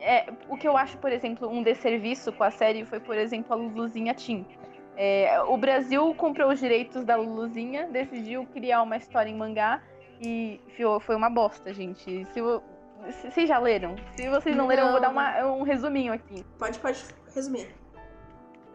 É, 0.00 0.32
o 0.48 0.56
que 0.56 0.66
eu 0.66 0.76
acho, 0.76 0.96
por 0.98 1.12
exemplo, 1.12 1.48
um 1.48 1.62
desserviço 1.62 2.32
com 2.32 2.42
a 2.42 2.50
série 2.50 2.84
foi, 2.84 3.00
por 3.00 3.16
exemplo, 3.16 3.52
a 3.52 3.56
Luluzinha 3.56 4.14
Tim. 4.14 4.46
É, 4.96 5.40
o 5.42 5.56
Brasil 5.56 6.14
comprou 6.14 6.50
os 6.50 6.58
direitos 6.58 7.04
da 7.04 7.16
Luluzinha, 7.16 7.86
decidiu 7.86 8.46
criar 8.52 8.82
uma 8.82 8.96
história 8.96 9.30
em 9.30 9.36
mangá 9.36 9.82
e 10.20 10.60
foi 11.00 11.16
uma 11.16 11.30
bosta, 11.30 11.72
gente. 11.72 12.26
Se, 12.26 12.40
vocês 13.30 13.48
já 13.48 13.58
leram? 13.58 13.96
Se 14.14 14.28
vocês 14.28 14.54
não, 14.54 14.64
não. 14.64 14.68
leram, 14.68 14.86
eu 14.86 14.92
vou 14.92 15.00
dar 15.00 15.08
uma, 15.08 15.44
um 15.46 15.62
resuminho 15.62 16.12
aqui. 16.12 16.44
Pode, 16.58 16.78
pode 16.78 17.02
resumir. 17.34 17.74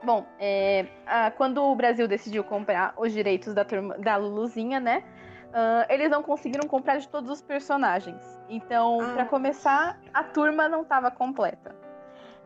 Bom, 0.04 0.26
é, 0.40 0.88
a, 1.06 1.32
quando 1.32 1.64
o 1.64 1.76
Brasil 1.76 2.08
decidiu 2.08 2.44
comprar 2.44 2.94
os 2.98 3.12
direitos 3.12 3.54
da, 3.54 3.64
turma, 3.64 3.98
da 3.98 4.16
Luluzinha, 4.18 4.80
né? 4.80 5.04
Uh, 5.50 5.86
eles 5.90 6.10
não 6.10 6.22
conseguiram 6.22 6.68
comprar 6.68 6.98
de 6.98 7.08
todos 7.08 7.30
os 7.32 7.42
personagens. 7.42 8.22
Então, 8.50 9.00
ah. 9.02 9.14
para 9.14 9.26
começar, 9.26 10.00
a 10.14 10.24
turma 10.24 10.68
não 10.68 10.82
estava 10.82 11.10
completa. 11.10 11.76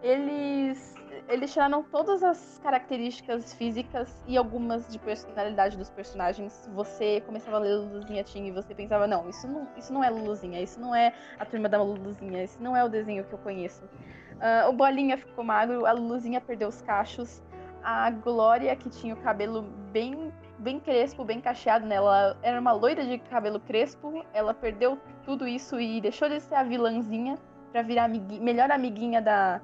Eles 0.03 0.95
eles 1.29 1.53
tiraram 1.53 1.83
todas 1.83 2.23
as 2.23 2.59
características 2.63 3.53
físicas 3.53 4.09
e 4.27 4.35
algumas 4.35 4.91
de 4.91 4.97
personalidade 4.97 5.77
dos 5.77 5.89
personagens. 5.89 6.67
Você 6.73 7.21
começava 7.21 7.57
a 7.57 7.59
ler 7.59 7.75
Luluzinha 7.75 8.23
Tim 8.23 8.47
e 8.47 8.51
você 8.51 8.73
pensava, 8.73 9.05
não, 9.05 9.29
isso 9.29 9.47
não, 9.47 9.67
isso 9.77 9.93
não 9.93 10.03
é 10.03 10.09
Luluzinha, 10.09 10.59
isso 10.59 10.79
não 10.79 10.93
é 10.93 11.13
a 11.37 11.45
turma 11.45 11.69
da 11.69 11.81
Luluzinha, 11.81 12.43
isso 12.43 12.61
não 12.61 12.75
é 12.75 12.83
o 12.83 12.89
desenho 12.89 13.23
que 13.23 13.33
eu 13.33 13.39
conheço. 13.39 13.83
Uh, 13.85 14.69
o 14.69 14.73
Bolinha 14.73 15.17
ficou 15.17 15.43
magro, 15.43 15.85
a 15.85 15.91
Luluzinha 15.91 16.41
perdeu 16.41 16.67
os 16.67 16.81
cachos, 16.81 17.43
a 17.83 18.09
Glória, 18.09 18.75
que 18.75 18.89
tinha 18.89 19.13
o 19.13 19.17
cabelo 19.17 19.61
bem 19.91 20.33
bem 20.57 20.77
crespo, 20.77 21.23
bem 21.23 21.39
cacheado 21.39 21.85
nela. 21.85 22.37
Era 22.41 22.59
uma 22.59 22.73
loira 22.73 23.05
de 23.05 23.17
cabelo 23.17 23.61
crespo. 23.61 24.25
Ela 24.33 24.53
perdeu 24.53 24.99
tudo 25.23 25.47
isso 25.47 25.79
e 25.79 26.01
deixou 26.01 26.27
de 26.27 26.41
ser 26.41 26.55
a 26.55 26.63
vilãzinha 26.63 27.37
para 27.71 27.81
virar 27.81 28.05
amigui 28.05 28.39
melhor 28.41 28.69
amiguinha 28.69 29.21
da, 29.21 29.61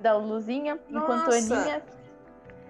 da 0.00 0.16
Luzinha, 0.16 0.78
enquanto 0.90 1.30
Aninha. 1.32 1.82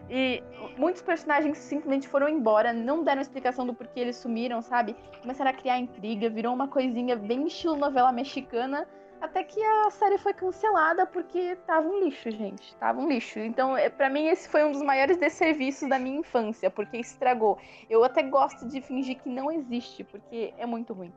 E 0.08 0.42
muitos 0.78 1.02
personagens 1.02 1.58
simplesmente 1.58 2.06
foram 2.06 2.28
embora, 2.28 2.72
não 2.72 3.02
deram 3.02 3.20
explicação 3.20 3.66
do 3.66 3.74
porquê 3.74 4.00
eles 4.00 4.16
sumiram, 4.16 4.62
sabe? 4.62 4.94
Começaram 5.20 5.50
a 5.50 5.54
criar 5.54 5.78
intriga, 5.78 6.30
virou 6.30 6.54
uma 6.54 6.68
coisinha 6.68 7.16
bem 7.16 7.46
estilo 7.46 7.76
novela 7.76 8.12
mexicana. 8.12 8.86
Até 9.20 9.42
que 9.42 9.60
a 9.60 9.90
série 9.90 10.18
foi 10.18 10.34
cancelada 10.34 11.06
porque 11.06 11.56
tava 11.66 11.88
um 11.88 12.04
lixo, 12.04 12.30
gente. 12.30 12.76
Tava 12.76 13.00
um 13.00 13.08
lixo. 13.08 13.38
Então, 13.38 13.76
é, 13.76 13.88
para 13.88 14.10
mim, 14.10 14.26
esse 14.26 14.48
foi 14.48 14.62
um 14.62 14.70
dos 14.70 14.82
maiores 14.82 15.16
desserviços 15.16 15.88
da 15.88 15.98
minha 15.98 16.20
infância, 16.20 16.70
porque 16.70 16.98
estragou. 16.98 17.58
Eu 17.88 18.04
até 18.04 18.22
gosto 18.22 18.68
de 18.68 18.80
fingir 18.82 19.16
que 19.16 19.28
não 19.28 19.50
existe, 19.50 20.04
porque 20.04 20.52
é 20.58 20.66
muito 20.66 20.92
ruim. 20.92 21.12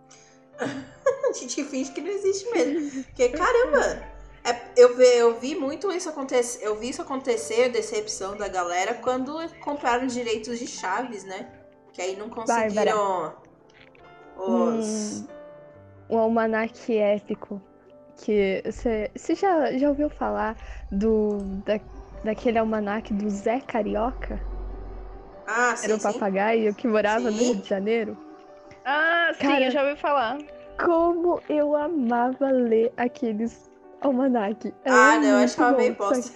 a 0.60 1.34
gente 1.34 1.64
finge 1.66 1.92
que 1.92 2.02
não 2.02 2.10
existe 2.10 2.50
mesmo. 2.52 3.04
Porque, 3.04 3.30
caramba! 3.30 4.19
É, 4.50 4.62
eu, 4.76 4.96
vi, 4.96 5.04
eu 5.04 5.40
vi 5.40 5.54
muito 5.54 5.92
isso 5.92 6.10
acontecer. 6.10 6.66
Eu 6.66 6.76
vi 6.76 6.90
isso 6.90 7.02
acontecer, 7.02 7.70
decepção 7.70 8.36
da 8.36 8.48
galera, 8.48 8.96
quando 8.96 9.38
compraram 9.60 10.08
direitos 10.08 10.58
de 10.58 10.66
chaves, 10.66 11.24
né? 11.24 11.48
Que 11.94 12.02
aí 12.02 12.16
não 12.16 12.30
conseguiram 12.30 13.36
os. 14.36 15.26
Um, 16.10 16.16
um 16.16 16.18
almanac 16.18 16.98
épico. 16.98 17.62
Que 18.18 18.64
você 18.66 19.36
já, 19.36 19.78
já 19.78 19.88
ouviu 19.88 20.10
falar 20.10 20.58
do 20.92 21.38
da, 21.66 21.80
daquele 22.24 22.58
almanac 22.58 23.14
do 23.14 23.30
Zé 23.30 23.62
Carioca? 23.62 24.42
Ah, 25.48 25.76
sim. 25.76 25.86
Era 25.86 25.96
um 25.96 26.00
papagaio 26.00 26.74
que 26.74 26.88
morava 26.88 27.32
sim. 27.32 27.38
no 27.38 27.44
Rio 27.44 27.56
de 27.56 27.70
Janeiro. 27.70 28.18
Ah, 28.84 29.32
sim, 29.34 29.48
Cara, 29.48 29.66
eu 29.66 29.72
já 29.72 29.84
ouvi 29.84 29.96
falar. 29.96 30.38
Como 30.84 31.42
eu 31.48 31.76
amava 31.76 32.50
ler 32.50 32.92
aqueles 32.98 33.69
almanac. 34.02 34.74
É 34.84 34.90
ah, 34.90 35.20
não, 35.20 35.30
eu 35.30 35.38
achava 35.38 35.78
bem 35.78 35.94
posto. 35.94 36.32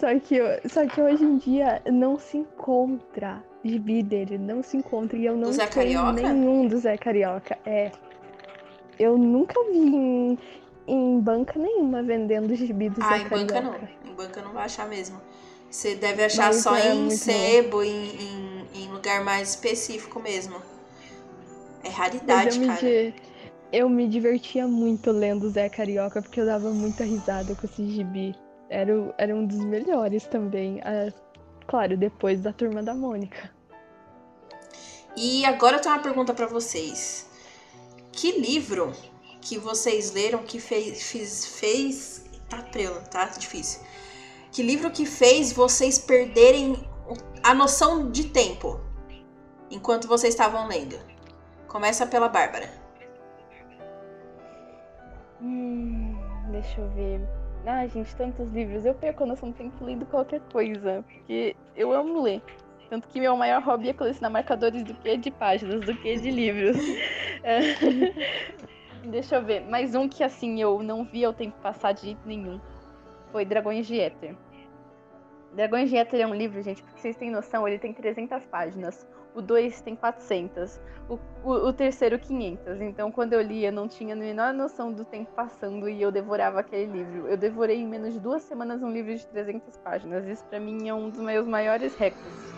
Só 0.00 0.18
que, 0.18 0.40
só 0.68 0.86
que 0.86 1.00
hoje 1.00 1.22
em 1.22 1.38
dia 1.38 1.80
não 1.90 2.18
se 2.18 2.38
encontra 2.38 3.42
gibi 3.64 4.02
dele, 4.02 4.38
não 4.38 4.62
se 4.62 4.76
encontra. 4.76 5.16
E 5.16 5.26
eu 5.26 5.36
não 5.36 5.52
tenho 5.52 6.12
nenhum 6.14 6.66
do 6.66 6.78
Zé 6.78 6.96
Carioca. 6.96 7.58
É. 7.64 7.92
Eu 8.98 9.16
nunca 9.16 9.54
vi 9.70 9.78
em, 9.78 10.38
em 10.86 11.20
banca 11.20 11.58
nenhuma 11.58 12.02
vendendo 12.02 12.54
gibi 12.54 12.88
do 12.88 13.02
ah, 13.02 13.08
Zé 13.08 13.24
Carioca. 13.24 13.34
Ah, 13.34 13.38
em 13.38 13.46
banca 13.46 13.60
não. 13.60 14.10
Em 14.10 14.14
banca 14.14 14.42
não 14.42 14.52
vai 14.52 14.64
achar 14.64 14.88
mesmo. 14.88 15.20
Você 15.70 15.94
deve 15.94 16.24
achar 16.24 16.46
Mas 16.46 16.56
só 16.56 16.74
é 16.74 16.92
em 16.92 17.10
sebo, 17.10 17.82
em, 17.84 17.88
em, 17.88 18.66
em, 18.74 18.88
lugar 18.88 19.22
mais 19.22 19.50
específico 19.50 20.18
mesmo. 20.18 20.60
É 21.84 21.88
raridade, 21.88 22.58
cara. 22.58 22.82
Me 22.82 23.14
eu 23.72 23.88
me 23.88 24.08
divertia 24.08 24.66
muito 24.66 25.10
lendo 25.10 25.50
Zé 25.50 25.68
Carioca, 25.68 26.20
porque 26.20 26.40
eu 26.40 26.46
dava 26.46 26.70
muita 26.70 27.04
risada 27.04 27.54
com 27.54 27.66
esse 27.66 27.88
gibi. 27.90 28.34
Era, 28.68 28.92
era 29.18 29.34
um 29.34 29.46
dos 29.46 29.58
melhores 29.64 30.26
também. 30.26 30.80
Claro, 31.66 31.96
depois 31.96 32.40
da 32.40 32.52
Turma 32.52 32.82
da 32.82 32.94
Mônica. 32.94 33.50
E 35.16 35.44
agora 35.44 35.76
eu 35.76 35.80
tenho 35.80 35.94
uma 35.94 36.02
pergunta 36.02 36.34
para 36.34 36.46
vocês. 36.46 37.28
Que 38.12 38.40
livro 38.40 38.92
que 39.40 39.58
vocês 39.58 40.12
leram 40.12 40.40
que 40.40 40.60
fez. 40.60 41.02
fez, 41.02 41.46
fez 41.46 42.24
tá 42.48 42.58
prelo, 42.62 43.00
tá 43.10 43.26
difícil. 43.26 43.80
Que 44.50 44.62
livro 44.62 44.90
que 44.90 45.06
fez 45.06 45.52
vocês 45.52 45.98
perderem 45.98 46.76
a 47.42 47.54
noção 47.54 48.10
de 48.10 48.24
tempo 48.24 48.80
enquanto 49.70 50.08
vocês 50.08 50.34
estavam 50.34 50.66
lendo? 50.66 50.98
Começa 51.68 52.04
pela 52.04 52.28
Bárbara. 52.28 52.79
Hum, 55.42 56.16
deixa 56.50 56.80
eu 56.80 56.88
ver. 56.90 57.20
Ah, 57.66 57.86
gente, 57.86 58.14
tantos 58.16 58.50
livros. 58.50 58.84
Eu 58.84 58.94
perco 58.94 59.24
a 59.24 59.26
noção 59.26 59.50
do 59.50 59.56
tempo 59.56 59.84
lendo 59.84 60.06
qualquer 60.06 60.40
coisa. 60.52 61.04
Porque 61.06 61.54
eu 61.76 61.92
amo 61.92 62.22
ler. 62.22 62.42
Tanto 62.88 63.06
que 63.08 63.20
meu 63.20 63.36
maior 63.36 63.62
hobby 63.62 63.90
é 63.90 63.92
colecionar 63.92 64.32
marcadores 64.32 64.82
do 64.82 64.94
que 64.94 65.16
de 65.16 65.30
páginas, 65.30 65.84
do 65.84 65.94
que 65.94 66.16
de 66.16 66.30
livros. 66.30 66.76
Deixa 69.04 69.36
eu 69.36 69.44
ver. 69.44 69.60
Mais 69.68 69.94
um 69.94 70.08
que 70.08 70.24
assim 70.24 70.60
eu 70.60 70.82
não 70.82 71.04
via 71.04 71.30
o 71.30 71.32
tempo 71.32 71.56
passar 71.62 71.92
de 71.92 72.02
jeito 72.02 72.26
nenhum. 72.26 72.60
Foi 73.30 73.44
Dragões 73.44 73.86
de 73.86 74.00
Éter. 74.00 74.34
Dragões 75.52 75.88
de 75.88 75.96
Éter 75.96 76.20
é 76.20 76.26
um 76.26 76.34
livro, 76.34 76.60
gente, 76.62 76.82
porque 76.82 77.00
vocês 77.00 77.16
têm 77.16 77.30
noção, 77.30 77.66
ele 77.66 77.78
tem 77.78 77.92
300 77.92 78.44
páginas. 78.46 79.06
O 79.34 79.40
2 79.40 79.80
tem 79.80 79.94
400, 79.94 80.80
o, 81.08 81.18
o, 81.44 81.68
o, 81.68 81.72
terceiro 81.72 82.18
500. 82.18 82.80
Então, 82.80 83.10
quando 83.10 83.32
eu 83.32 83.40
lia, 83.40 83.70
não 83.70 83.88
tinha 83.88 84.14
a 84.14 84.16
menor 84.16 84.52
noção 84.52 84.92
do 84.92 85.04
tempo 85.04 85.30
passando 85.32 85.88
e 85.88 86.00
eu 86.00 86.12
devorava 86.12 86.60
aquele 86.60 86.86
livro. 86.86 87.26
Eu 87.26 87.36
devorei 87.36 87.78
em 87.78 87.86
menos 87.86 88.14
de 88.14 88.20
duas 88.20 88.42
semanas 88.42 88.82
um 88.82 88.90
livro 88.90 89.14
de 89.14 89.26
300 89.26 89.76
páginas. 89.78 90.26
Isso 90.26 90.44
para 90.44 90.60
mim 90.60 90.88
é 90.88 90.94
um 90.94 91.10
dos 91.10 91.20
meus 91.20 91.46
maiores 91.46 91.96
recordes, 91.96 92.54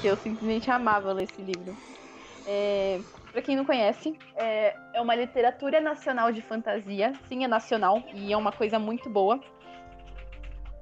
que 0.00 0.06
eu 0.06 0.16
simplesmente 0.16 0.70
amava 0.70 1.12
ler 1.12 1.24
esse 1.24 1.40
livro. 1.40 1.76
É, 2.46 3.00
para 3.32 3.42
quem 3.42 3.56
não 3.56 3.64
conhece, 3.64 4.16
é, 4.36 4.76
é 4.94 5.00
uma 5.00 5.14
literatura 5.14 5.80
nacional 5.80 6.30
de 6.32 6.42
fantasia. 6.42 7.12
Sim, 7.28 7.44
é 7.44 7.48
nacional 7.48 8.02
e 8.14 8.32
é 8.32 8.36
uma 8.36 8.52
coisa 8.52 8.78
muito 8.78 9.10
boa. 9.10 9.40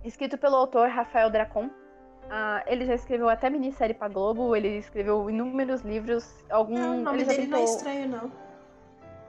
Escrito 0.04 0.36
pelo 0.36 0.56
autor 0.56 0.88
Rafael 0.88 1.30
Dracon, 1.30 1.70
ah, 2.30 2.62
ele 2.66 2.86
já 2.86 2.94
escreveu 2.94 3.28
até 3.28 3.50
minissérie 3.50 3.94
pra 3.94 4.08
Globo, 4.08 4.56
ele 4.56 4.78
escreveu 4.78 5.28
inúmeros 5.28 5.82
livros. 5.82 6.44
Algum, 6.50 6.78
não, 6.78 6.98
o 6.98 7.02
nome 7.02 7.24
dele 7.24 7.42
tentou... 7.42 7.50
não 7.50 7.58
é 7.58 7.64
estranho, 7.64 8.08
não. 8.08 8.32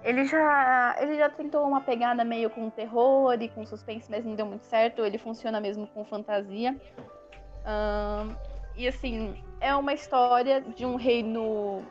Ele 0.04 0.24
já, 0.26 0.96
ele 1.00 1.18
já 1.18 1.30
tentou 1.30 1.68
uma 1.68 1.82
pegada 1.82 2.24
meio 2.24 2.48
com 2.52 2.70
terror 2.70 3.36
e 3.42 3.50
com 3.50 3.66
suspense, 3.66 4.10
mas 4.10 4.24
não 4.24 4.36
deu 4.36 4.46
muito 4.46 4.64
certo. 4.66 5.04
Ele 5.04 5.18
funciona 5.18 5.60
mesmo 5.60 5.88
com 5.88 6.06
fantasia. 6.06 6.80
e 8.78 8.88
assim, 8.88 9.44
é 9.60 9.76
uma 9.76 9.94
história 9.94 10.62
de 10.62 10.86
um 10.86 10.96
reino. 10.96 11.84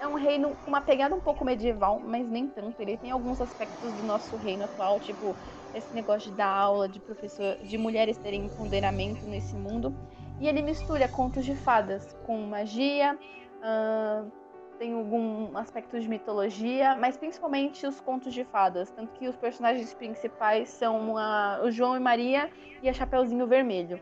É 0.00 0.06
um 0.06 0.14
reino 0.14 0.56
com 0.64 0.68
uma 0.68 0.80
pegada 0.80 1.16
um 1.16 1.20
pouco 1.20 1.44
medieval, 1.44 1.98
mas 1.98 2.24
nem 2.28 2.46
tanto. 2.46 2.80
Ele 2.80 2.96
tem 2.96 3.10
alguns 3.10 3.40
aspectos 3.40 3.92
do 3.94 4.04
nosso 4.04 4.36
reino 4.36 4.64
atual, 4.64 5.00
tipo 5.00 5.34
esse 5.76 5.94
negócio 5.94 6.30
de 6.30 6.36
dar 6.36 6.48
aula, 6.48 6.88
de 6.88 6.98
professor, 6.98 7.56
de 7.58 7.76
mulheres 7.76 8.16
terem 8.18 8.46
empoderamento 8.46 9.26
nesse 9.26 9.54
mundo. 9.54 9.94
E 10.40 10.48
ele 10.48 10.62
mistura 10.62 11.08
contos 11.08 11.44
de 11.44 11.54
fadas 11.54 12.16
com 12.26 12.38
magia, 12.46 13.18
uh, 13.58 14.30
tem 14.78 14.92
algum 14.92 15.56
aspecto 15.56 15.98
de 15.98 16.08
mitologia, 16.08 16.94
mas 16.96 17.16
principalmente 17.16 17.86
os 17.86 18.00
contos 18.00 18.32
de 18.32 18.44
fadas. 18.44 18.90
Tanto 18.90 19.12
que 19.12 19.28
os 19.28 19.36
personagens 19.36 19.92
principais 19.94 20.68
são 20.68 21.16
a, 21.16 21.60
o 21.62 21.70
João 21.70 21.96
e 21.96 22.00
Maria 22.00 22.50
e 22.82 22.88
a 22.88 22.92
Chapeuzinho 22.92 23.46
Vermelho. 23.46 24.00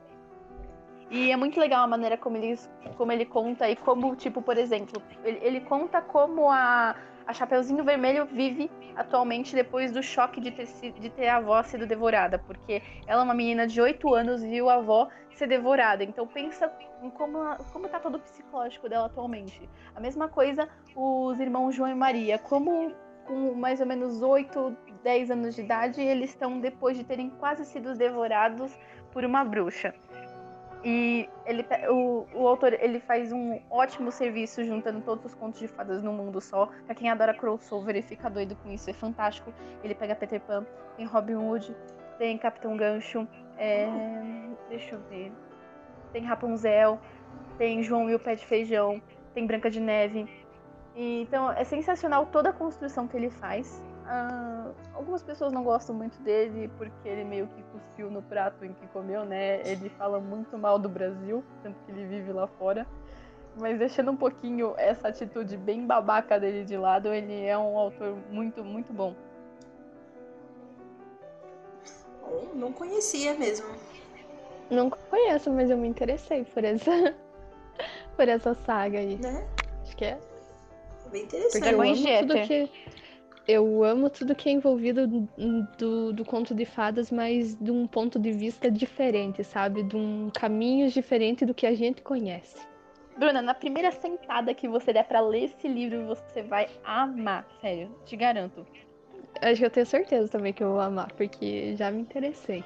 E 1.10 1.30
é 1.30 1.36
muito 1.36 1.60
legal 1.60 1.84
a 1.84 1.86
maneira 1.86 2.16
como 2.16 2.36
ele, 2.36 2.58
como 2.96 3.12
ele 3.12 3.24
conta 3.24 3.68
e 3.68 3.76
como, 3.76 4.16
tipo, 4.16 4.42
por 4.42 4.56
exemplo, 4.56 5.00
ele, 5.22 5.38
ele 5.42 5.60
conta 5.60 6.00
como 6.00 6.50
a, 6.50 6.96
a 7.26 7.32
Chapeuzinho 7.32 7.84
Vermelho 7.84 8.26
vive 8.26 8.70
atualmente 8.96 9.54
depois 9.54 9.90
do 9.90 10.02
choque 10.02 10.40
de 10.40 10.50
ter, 10.50 10.66
de 10.92 11.10
ter 11.10 11.28
a 11.28 11.36
avó 11.36 11.62
sido 11.62 11.86
devorada, 11.86 12.38
porque 12.38 12.82
ela 13.06 13.22
é 13.22 13.24
uma 13.24 13.34
menina 13.34 13.66
de 13.66 13.80
8 13.80 14.14
anos 14.14 14.42
e 14.42 14.48
viu 14.48 14.68
a 14.68 14.74
avó 14.74 15.08
ser 15.34 15.46
devorada. 15.46 16.04
Então 16.04 16.26
pensa 16.26 16.70
em 17.02 17.10
como, 17.10 17.38
como 17.72 17.88
tá 17.88 17.98
todo 17.98 18.16
o 18.16 18.20
psicológico 18.20 18.88
dela 18.88 19.06
atualmente. 19.06 19.68
A 19.94 20.00
mesma 20.00 20.28
coisa 20.28 20.68
os 20.94 21.38
irmãos 21.40 21.74
João 21.74 21.90
e 21.90 21.94
Maria, 21.94 22.38
como 22.38 22.92
com 23.26 23.54
mais 23.54 23.80
ou 23.80 23.86
menos 23.86 24.22
8, 24.22 24.76
10 25.02 25.30
anos 25.30 25.54
de 25.54 25.62
idade, 25.62 26.00
eles 26.00 26.30
estão 26.30 26.60
depois 26.60 26.96
de 26.96 27.04
terem 27.04 27.30
quase 27.30 27.64
sido 27.64 27.94
devorados 27.94 28.78
por 29.12 29.24
uma 29.24 29.44
bruxa. 29.44 29.94
E 30.84 31.28
ele, 31.46 31.64
o, 31.88 32.26
o 32.34 32.46
autor 32.46 32.74
ele 32.74 33.00
faz 33.00 33.32
um 33.32 33.58
ótimo 33.70 34.12
serviço 34.12 34.62
juntando 34.64 35.00
todos 35.00 35.24
os 35.24 35.34
contos 35.34 35.58
de 35.58 35.66
fadas 35.66 36.02
no 36.02 36.12
mundo 36.12 36.42
só. 36.42 36.68
Pra 36.84 36.94
quem 36.94 37.08
adora 37.08 37.32
crossover 37.32 37.96
e 37.96 38.02
fica 38.02 38.28
doido 38.28 38.54
com 38.56 38.70
isso, 38.70 38.90
é 38.90 38.92
fantástico. 38.92 39.52
Ele 39.82 39.94
pega 39.94 40.14
Peter 40.14 40.40
Pan, 40.40 40.66
tem 40.96 41.06
Robin 41.06 41.36
Hood, 41.36 41.74
tem 42.18 42.36
Capitão 42.36 42.76
Gancho, 42.76 43.26
é, 43.56 43.86
deixa 44.68 44.94
eu 44.94 45.00
ver. 45.08 45.32
Tem 46.12 46.22
Rapunzel, 46.22 46.98
tem 47.56 47.82
João 47.82 48.10
e 48.10 48.14
o 48.14 48.18
Pé 48.18 48.34
de 48.34 48.44
Feijão, 48.44 49.00
tem 49.32 49.46
Branca 49.46 49.70
de 49.70 49.80
Neve. 49.80 50.28
E, 50.94 51.22
então 51.22 51.50
é 51.50 51.64
sensacional 51.64 52.26
toda 52.26 52.50
a 52.50 52.52
construção 52.52 53.08
que 53.08 53.16
ele 53.16 53.30
faz. 53.30 53.82
Ah, 54.06 54.70
algumas 54.92 55.22
pessoas 55.22 55.52
não 55.52 55.64
gostam 55.64 55.94
muito 55.94 56.20
dele 56.20 56.70
porque 56.76 57.08
ele 57.08 57.24
meio 57.24 57.46
que 57.48 57.62
cuspiu 57.64 58.10
no 58.10 58.22
prato 58.22 58.64
em 58.64 58.72
que 58.74 58.86
comeu, 58.88 59.24
né? 59.24 59.60
Ele 59.66 59.88
fala 59.90 60.20
muito 60.20 60.58
mal 60.58 60.78
do 60.78 60.88
Brasil, 60.88 61.42
tanto 61.62 61.78
que 61.84 61.92
ele 61.92 62.06
vive 62.06 62.32
lá 62.32 62.46
fora. 62.46 62.86
Mas 63.56 63.78
deixando 63.78 64.10
um 64.10 64.16
pouquinho 64.16 64.74
essa 64.76 65.08
atitude 65.08 65.56
bem 65.56 65.86
babaca 65.86 66.38
dele 66.38 66.64
de 66.64 66.76
lado, 66.76 67.12
ele 67.14 67.44
é 67.44 67.56
um 67.56 67.78
autor 67.78 68.16
muito, 68.30 68.64
muito 68.64 68.92
bom. 68.92 69.14
Não 72.54 72.72
conhecia 72.72 73.34
mesmo. 73.34 73.66
Não 74.70 74.90
conheço, 74.90 75.50
mas 75.50 75.70
eu 75.70 75.76
me 75.76 75.88
interessei 75.88 76.44
por 76.44 76.64
essa, 76.64 76.90
por 78.16 78.28
essa 78.28 78.54
saga 78.54 78.98
aí. 78.98 79.16
Né? 79.16 79.46
Acho 79.82 79.96
que 79.96 80.04
é. 80.04 80.18
Bem 81.10 81.22
interessante. 81.22 81.62
Porque 81.62 81.74
eu 81.74 81.82
amo 81.82 82.26
tudo 82.26 82.46
que 82.46 82.70
eu 83.46 83.84
amo 83.84 84.08
tudo 84.08 84.34
que 84.34 84.48
é 84.48 84.52
envolvido 84.52 85.06
do, 85.78 86.12
do 86.12 86.24
conto 86.24 86.54
de 86.54 86.64
fadas, 86.64 87.10
mas 87.10 87.54
de 87.56 87.70
um 87.70 87.86
ponto 87.86 88.18
de 88.18 88.32
vista 88.32 88.70
diferente, 88.70 89.44
sabe? 89.44 89.82
De 89.82 89.96
um 89.96 90.30
caminho 90.30 90.88
diferente 90.90 91.44
do 91.44 91.54
que 91.54 91.66
a 91.66 91.74
gente 91.74 92.02
conhece. 92.02 92.56
Bruna, 93.16 93.42
na 93.42 93.54
primeira 93.54 93.92
sentada 93.92 94.54
que 94.54 94.66
você 94.66 94.92
der 94.92 95.04
para 95.04 95.20
ler 95.20 95.44
esse 95.44 95.68
livro, 95.68 96.06
você 96.06 96.42
vai 96.42 96.68
amar, 96.82 97.46
sério, 97.60 97.94
te 98.04 98.16
garanto. 98.16 98.66
Acho 99.40 99.60
que 99.60 99.66
eu 99.66 99.70
tenho 99.70 99.86
certeza 99.86 100.28
também 100.28 100.52
que 100.52 100.64
eu 100.64 100.72
vou 100.72 100.80
amar, 100.80 101.12
porque 101.12 101.76
já 101.76 101.90
me 101.90 102.00
interessei. 102.00 102.64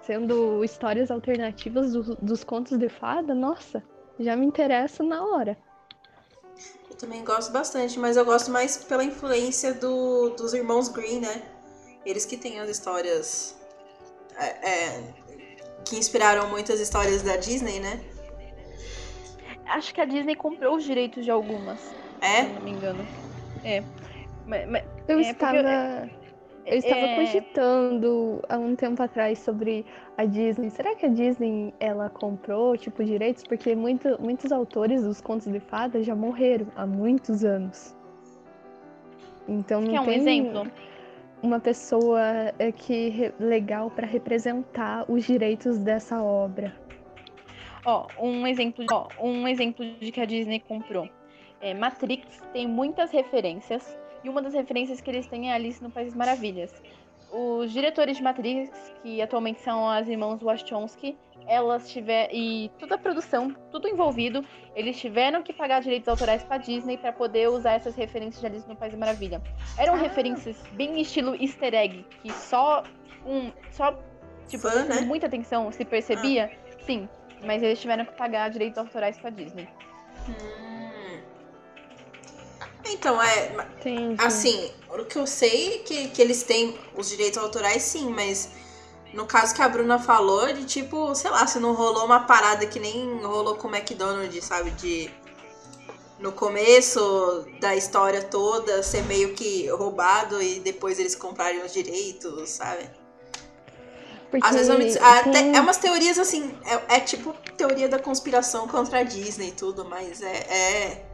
Sendo 0.00 0.64
histórias 0.64 1.10
alternativas 1.10 1.92
do, 1.92 2.16
dos 2.16 2.42
contos 2.42 2.78
de 2.78 2.88
fada, 2.88 3.34
nossa, 3.34 3.84
já 4.18 4.34
me 4.34 4.46
interessa 4.46 5.04
na 5.04 5.22
hora 5.22 5.56
também 7.00 7.24
gosto 7.24 7.50
bastante, 7.50 7.98
mas 7.98 8.16
eu 8.16 8.24
gosto 8.24 8.50
mais 8.50 8.76
pela 8.76 9.02
influência 9.02 9.72
do, 9.72 10.30
dos 10.30 10.52
irmãos 10.52 10.88
Green, 10.88 11.20
né? 11.20 11.42
Eles 12.04 12.26
que 12.26 12.36
têm 12.36 12.60
as 12.60 12.68
histórias 12.68 13.58
é, 14.36 14.68
é, 14.68 15.02
que 15.84 15.96
inspiraram 15.96 16.48
muitas 16.48 16.78
histórias 16.78 17.22
da 17.22 17.36
Disney, 17.36 17.80
né? 17.80 18.00
Acho 19.66 19.94
que 19.94 20.00
a 20.00 20.04
Disney 20.04 20.36
comprou 20.36 20.76
os 20.76 20.84
direitos 20.84 21.24
de 21.24 21.30
algumas. 21.30 21.80
É? 22.20 22.44
Se 22.44 22.52
não 22.52 22.60
me 22.60 22.70
engano. 22.72 23.06
É. 23.64 23.82
Mas, 24.46 24.68
mas, 24.68 24.84
eu 25.08 25.18
é 25.18 25.30
estava. 25.30 25.56
Eu 25.56 26.19
estava 26.66 27.00
é... 27.00 27.16
cogitando 27.16 28.42
há 28.48 28.58
um 28.58 28.74
tempo 28.76 29.02
atrás 29.02 29.38
sobre 29.38 29.84
a 30.16 30.24
Disney. 30.24 30.70
Será 30.70 30.94
que 30.94 31.06
a 31.06 31.08
Disney 31.08 31.74
ela 31.80 32.08
comprou 32.10 32.76
tipo 32.76 33.04
direitos? 33.04 33.42
Porque 33.44 33.74
muito, 33.74 34.20
muitos 34.20 34.52
autores 34.52 35.02
dos 35.02 35.20
contos 35.20 35.50
de 35.50 35.60
fadas 35.60 36.06
já 36.06 36.14
morreram 36.14 36.66
há 36.76 36.86
muitos 36.86 37.44
anos. 37.44 37.96
Então 39.48 39.80
não 39.80 39.92
Quer 39.92 40.00
um 40.00 40.04
tem 40.04 40.16
exemplo? 40.16 40.70
uma 41.42 41.58
pessoa 41.58 42.20
é, 42.58 42.70
que 42.70 43.32
legal 43.38 43.90
para 43.90 44.06
representar 44.06 45.04
os 45.10 45.24
direitos 45.24 45.78
dessa 45.78 46.22
obra. 46.22 46.72
Ó, 47.84 48.06
um 48.20 48.46
exemplo, 48.46 48.84
ó, 48.90 49.08
um 49.20 49.48
exemplo 49.48 49.84
de 49.98 50.12
que 50.12 50.20
a 50.20 50.24
Disney 50.26 50.60
comprou. 50.60 51.08
É, 51.60 51.74
Matrix 51.74 52.40
tem 52.52 52.66
muitas 52.68 53.10
referências 53.10 53.98
e 54.22 54.28
uma 54.28 54.42
das 54.42 54.54
referências 54.54 55.00
que 55.00 55.10
eles 55.10 55.26
têm 55.26 55.50
é 55.50 55.54
Alice 55.54 55.82
no 55.82 55.90
País 55.90 56.14
Maravilhas. 56.14 56.72
Os 57.32 57.72
diretores 57.72 58.16
de 58.16 58.22
Matrix, 58.22 58.92
que 59.02 59.22
atualmente 59.22 59.60
são 59.60 59.88
as 59.88 60.08
irmãs 60.08 60.42
Wachowski, 60.42 61.16
elas 61.46 61.90
tiveram 61.90 62.34
e 62.34 62.70
toda 62.78 62.96
a 62.96 62.98
produção, 62.98 63.54
tudo 63.70 63.88
envolvido, 63.88 64.44
eles 64.74 64.98
tiveram 64.98 65.42
que 65.42 65.52
pagar 65.52 65.80
direitos 65.80 66.08
autorais 66.08 66.42
para 66.42 66.58
Disney 66.58 66.96
para 66.96 67.12
poder 67.12 67.48
usar 67.48 67.72
essas 67.72 67.94
referências 67.94 68.40
de 68.40 68.46
Alice 68.46 68.68
no 68.68 68.76
País 68.76 68.94
Maravilha. 68.94 69.40
Eram 69.78 69.94
ah. 69.94 69.98
referências 69.98 70.60
bem 70.72 71.00
estilo 71.00 71.34
Easter 71.40 71.72
egg, 71.74 72.04
que 72.22 72.32
só 72.32 72.82
um, 73.24 73.50
só 73.70 73.96
tipo, 74.48 74.68
Fã, 74.68 74.84
né? 74.84 75.00
muita 75.02 75.26
atenção 75.26 75.70
se 75.70 75.84
percebia. 75.84 76.50
Ah. 76.52 76.82
Sim, 76.84 77.08
mas 77.44 77.62
eles 77.62 77.80
tiveram 77.80 78.04
que 78.04 78.12
pagar 78.12 78.50
direitos 78.50 78.78
autorais 78.78 79.18
para 79.18 79.30
Disney. 79.30 79.68
Hum. 80.28 80.79
Então, 82.92 83.20
é. 83.22 83.52
Assim, 84.18 84.70
o 84.88 85.04
que 85.04 85.18
eu 85.18 85.26
sei 85.26 85.74
é 85.74 85.78
que, 85.78 86.08
que 86.08 86.22
eles 86.22 86.42
têm 86.42 86.78
os 86.96 87.08
direitos 87.08 87.38
autorais, 87.38 87.82
sim, 87.82 88.10
mas 88.10 88.50
no 89.12 89.26
caso 89.26 89.54
que 89.54 89.62
a 89.62 89.68
Bruna 89.68 89.98
falou, 89.98 90.52
de 90.52 90.64
tipo, 90.64 91.14
sei 91.14 91.30
lá, 91.30 91.46
se 91.46 91.58
não 91.58 91.72
rolou 91.72 92.04
uma 92.04 92.20
parada 92.20 92.66
que 92.66 92.78
nem 92.78 93.18
rolou 93.22 93.56
com 93.56 93.68
o 93.68 93.74
McDonald's, 93.74 94.44
sabe? 94.44 94.70
De. 94.72 95.10
No 96.18 96.32
começo 96.32 97.46
da 97.60 97.74
história 97.74 98.22
toda 98.22 98.82
ser 98.82 99.02
meio 99.04 99.32
que 99.32 99.66
roubado 99.70 100.42
e 100.42 100.60
depois 100.60 100.98
eles 100.98 101.14
comprarem 101.14 101.62
os 101.64 101.72
direitos, 101.72 102.50
sabe? 102.50 102.90
Porque 104.30 104.46
Às 104.46 104.54
vezes 104.68 104.96
eu 104.96 105.02
até, 105.04 105.56
é 105.56 105.60
umas 105.60 105.78
teorias 105.78 106.18
assim, 106.18 106.54
é, 106.66 106.96
é, 106.96 107.00
tipo 107.00 107.34
teoria 107.56 107.88
da 107.88 107.98
conspiração 107.98 108.68
contra 108.68 108.98
a 108.98 109.02
Disney 109.02 109.48
e 109.48 109.52
tudo, 109.52 109.86
mas 109.86 110.20
é, 110.20 110.36
é 110.36 111.06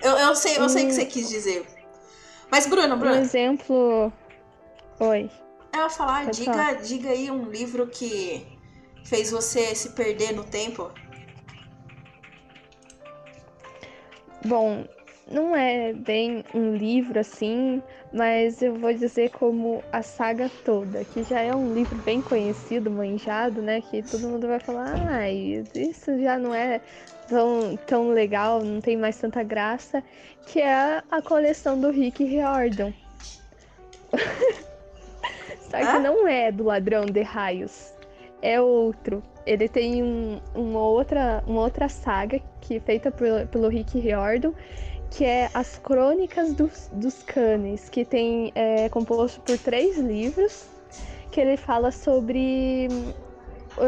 eu, 0.00 0.12
eu 0.12 0.34
sei, 0.34 0.58
eu 0.58 0.68
sei 0.68 0.84
o 0.84 0.86
que 0.86 0.94
você 0.94 1.04
quis 1.06 1.28
dizer. 1.28 1.66
Mas, 2.50 2.66
Bruno, 2.66 2.96
Bruno. 2.96 3.16
Um 3.16 3.20
exemplo. 3.20 4.12
Oi. 5.00 5.30
Eu 5.72 5.80
ia 5.80 5.90
falar, 5.90 6.30
diga, 6.30 6.72
diga 6.74 7.10
aí 7.10 7.30
um 7.30 7.50
livro 7.50 7.86
que 7.86 8.46
fez 9.04 9.30
você 9.30 9.74
se 9.74 9.90
perder 9.90 10.32
no 10.32 10.44
tempo. 10.44 10.90
bom, 14.48 14.84
não 15.30 15.54
é 15.54 15.92
bem 15.92 16.42
um 16.54 16.74
livro 16.74 17.20
assim, 17.20 17.82
mas 18.12 18.62
eu 18.62 18.74
vou 18.74 18.92
dizer 18.92 19.30
como 19.30 19.82
a 19.92 20.02
saga 20.02 20.50
toda, 20.64 21.04
que 21.04 21.22
já 21.22 21.40
é 21.40 21.54
um 21.54 21.74
livro 21.74 21.96
bem 21.98 22.22
conhecido, 22.22 22.90
manjado, 22.90 23.60
né? 23.60 23.82
Que 23.82 24.02
todo 24.02 24.26
mundo 24.26 24.48
vai 24.48 24.58
falar, 24.58 24.94
ah, 24.94 25.30
isso 25.30 26.18
já 26.20 26.38
não 26.38 26.54
é 26.54 26.80
tão, 27.28 27.76
tão 27.86 28.10
legal, 28.10 28.62
não 28.62 28.80
tem 28.80 28.96
mais 28.96 29.18
tanta 29.18 29.42
graça, 29.42 30.02
que 30.46 30.60
é 30.60 31.02
a 31.10 31.22
coleção 31.22 31.80
do 31.80 31.90
Rick 31.90 32.24
Riordan. 32.24 32.92
Só 35.70 35.76
que 35.76 35.98
não 35.98 36.26
é 36.26 36.50
do 36.50 36.64
Ladrão 36.64 37.04
de 37.04 37.22
Raios, 37.22 37.92
é 38.40 38.60
outro. 38.60 39.22
Ele 39.44 39.68
tem 39.68 40.02
um, 40.02 40.40
uma, 40.54 40.80
outra, 40.80 41.42
uma 41.46 41.60
outra 41.60 41.88
saga 41.88 42.40
que 42.60 42.76
é 42.76 42.80
feita 42.80 43.10
pelo, 43.10 43.46
pelo 43.48 43.68
Rick 43.68 43.98
Riordan, 43.98 44.52
que 45.10 45.24
é 45.24 45.50
As 45.52 45.78
Crônicas 45.78 46.54
dos, 46.54 46.88
dos 46.92 47.22
Canes, 47.22 47.88
que 47.88 48.04
tem 48.04 48.52
é, 48.54 48.88
composto 48.88 49.40
por 49.40 49.58
três 49.58 49.98
livros, 49.98 50.66
que 51.30 51.40
ele 51.40 51.56
fala 51.56 51.90
sobre 51.90 52.88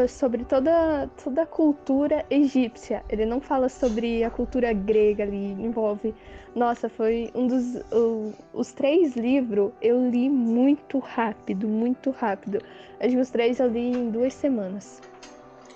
sobre 0.07 0.43
toda, 0.45 1.09
toda 1.23 1.43
a 1.43 1.45
cultura 1.45 2.25
egípcia. 2.29 3.03
Ele 3.09 3.25
não 3.25 3.39
fala 3.39 3.69
sobre 3.69 4.23
a 4.23 4.29
cultura 4.29 4.73
grega 4.73 5.23
ali, 5.23 5.51
envolve. 5.51 6.13
Nossa, 6.55 6.89
foi 6.89 7.31
um 7.33 7.47
dos. 7.47 7.75
O, 7.91 8.33
os 8.53 8.71
três 8.73 9.15
livros 9.15 9.71
eu 9.81 10.09
li 10.09 10.29
muito 10.29 10.99
rápido, 10.99 11.67
muito 11.67 12.11
rápido. 12.11 12.61
Acho 12.99 13.15
que 13.15 13.21
os 13.21 13.29
três 13.29 13.59
eu 13.59 13.67
li 13.67 13.79
em 13.79 14.09
duas 14.09 14.33
semanas. 14.33 15.01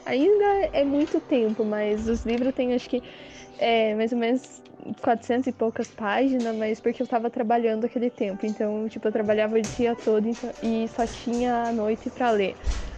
Ainda 0.05 0.69
é 0.71 0.83
muito 0.83 1.19
tempo, 1.19 1.65
mas 1.65 2.07
os 2.07 2.25
livros 2.25 2.53
têm 2.53 2.73
acho 2.73 2.89
que 2.89 3.01
é, 3.57 3.95
mais 3.95 4.11
ou 4.11 4.19
menos 4.19 4.61
400 5.01 5.47
e 5.47 5.51
poucas 5.51 5.91
páginas, 5.91 6.55
mas 6.55 6.79
porque 6.79 7.01
eu 7.01 7.07
tava 7.07 7.29
trabalhando 7.29 7.85
aquele 7.85 8.09
tempo. 8.09 8.45
Então, 8.45 8.87
tipo, 8.87 9.07
eu 9.07 9.11
trabalhava 9.11 9.55
o 9.55 9.61
dia 9.61 9.95
todo 9.95 10.27
então, 10.27 10.53
e 10.61 10.87
só 10.89 11.07
tinha 11.07 11.69
a 11.69 11.71
noite 11.71 12.09
para 12.09 12.31
ler. 12.31 12.55